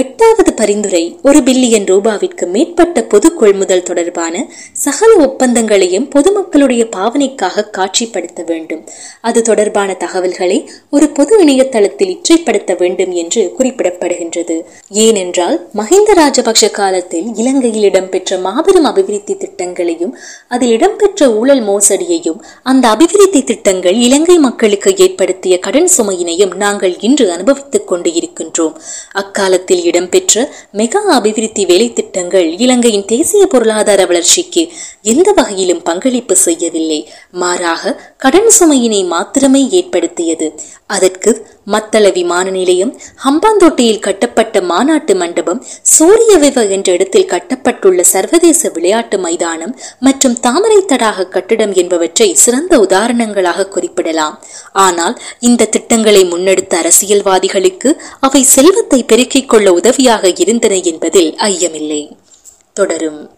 எட்டாவது 0.01 0.53
பரிந்துரை 0.53 1.19
ஒரு 1.23 1.39
பில்லியன் 1.39 1.87
ரூபாவிற்கு 1.91 2.47
மேற்பட்ட 2.47 3.03
பொது 3.03 3.35
கொள்முதல் 3.35 3.83
தொடர்பான 3.83 4.35
சகல 4.73 5.13
ஒப்பந்தங்களையும் 5.25 6.09
பொதுமக்களுடைய 6.15 6.83
பாவனைக்காக 6.97 7.65
காட்சிப்படுத்த 7.79 8.45
வேண்டும். 8.47 8.83
அது 9.21 9.43
தொடர்பான 9.43 9.95
தகவல்களை 9.95 10.71
ஒரு 10.91 11.09
பொது 11.09 11.39
இணையதளத்தில் 11.39 12.13
இற்றைப்படுத்த 12.17 12.79
வேண்டும் 12.79 13.13
என்று 13.13 13.55
குறிப்பிடப்படுகின்றது. 13.59 14.57
ஏனென்றால் 14.89 15.69
மஹிந்த 15.75 16.11
ராஜபக்ஷ 16.15 16.71
காலத்தில் 16.71 17.35
இலங்கையில் 17.35 17.83
இடம்பெற்ற 17.83 18.39
மாபெரும் 18.39 18.85
அபிவிருத்தி 18.85 19.37
திட்டங்களையும் 19.37 20.15
அதில் 20.49 20.71
இடம்பெற்ற 20.71 21.31
ஊழல் 21.35 21.63
மோசடியையும் 21.63 22.43
அந்த 22.63 22.89
அபிவிருத்தி 22.89 23.45
திட்டங்கள் 23.45 23.95
இலங்கை 23.95 24.39
மக்களுக்கு 24.39 24.97
ஏற்படுத்திய 24.97 25.59
கடன் 25.59 25.91
சுமையினையும் 25.97 26.55
நாங்கள் 26.55 26.97
இன்று 26.99 27.33
அனுபவித்துக் 27.33 27.89
கொண்டு 27.89 28.11
இருக்கின்றோம். 28.11 28.77
அக்காலத்தில் 29.13 29.85
இடம்பெற்ற 29.89 30.45
மெகா 30.75 31.03
அபிவிருத்தி 31.17 31.65
வேலை 31.65 31.89
திட்டங்கள் 32.17 32.51
இலங்கையின் 32.65 33.09
தேசிய 33.11 33.47
பொருளாதார 33.53 34.05
வளர்ச்சிக்கு 34.11 34.63
எந்த 35.13 35.29
வகையிலும் 35.39 35.83
பங்களிப்பு 35.89 36.35
செய்யவில்லை. 36.45 36.99
மாறாக 37.43 37.93
கடன் 38.25 38.49
சுமையினை 38.59 39.01
மாத்திரமே 39.07 39.63
ஏற்படுத்தியது. 39.79 40.47
அதற்கு 40.87 41.31
மத்தள 41.73 42.13
விமான 42.17 42.47
நிலையம் 42.57 42.93
ஹம்பாந்தோட்டையில் 43.25 44.03
கட்டப்பட்ட 44.07 44.61
மாநாட்டு 44.63 45.15
மண்டபம் 45.15 45.61
சூரிய 45.95 46.33
விவ 46.39 46.65
என்ற 46.77 46.89
இடத்தில் 46.93 47.29
கட்டப்பட்டுள்ள 47.33 48.01
சர்வதேச 48.13 48.71
விளையாட்டு 48.77 49.19
மைதானம் 49.19 49.77
மற்றும் 50.01 50.39
தாமரை 50.41 50.81
தடாக 50.85 51.29
கட்டிடம் 51.29 51.75
என்பவற்றை 51.75 52.29
சிறந்த 52.45 52.79
உதாரணங்களாக 52.79 53.69
குறிப்பிடலாம். 53.69 54.39
ஆனால் 54.73 55.17
இந்த 55.41 55.71
திட்டங்களை 55.77 56.25
முன்னெடுத்த 56.25 56.77
அரசியல்வாதிகளுக்கு 56.83 57.93
அவை 58.21 58.45
செல்வத்தை 58.57 59.03
பெருக்கிக் 59.05 59.49
கொள்ள 59.49 59.73
உதவியாக 59.73 60.33
இருந்தன 60.37 60.75
என்பதில் 60.93 61.33
ஐயமில்லை. 61.51 62.06
தொடரும். 62.77 63.36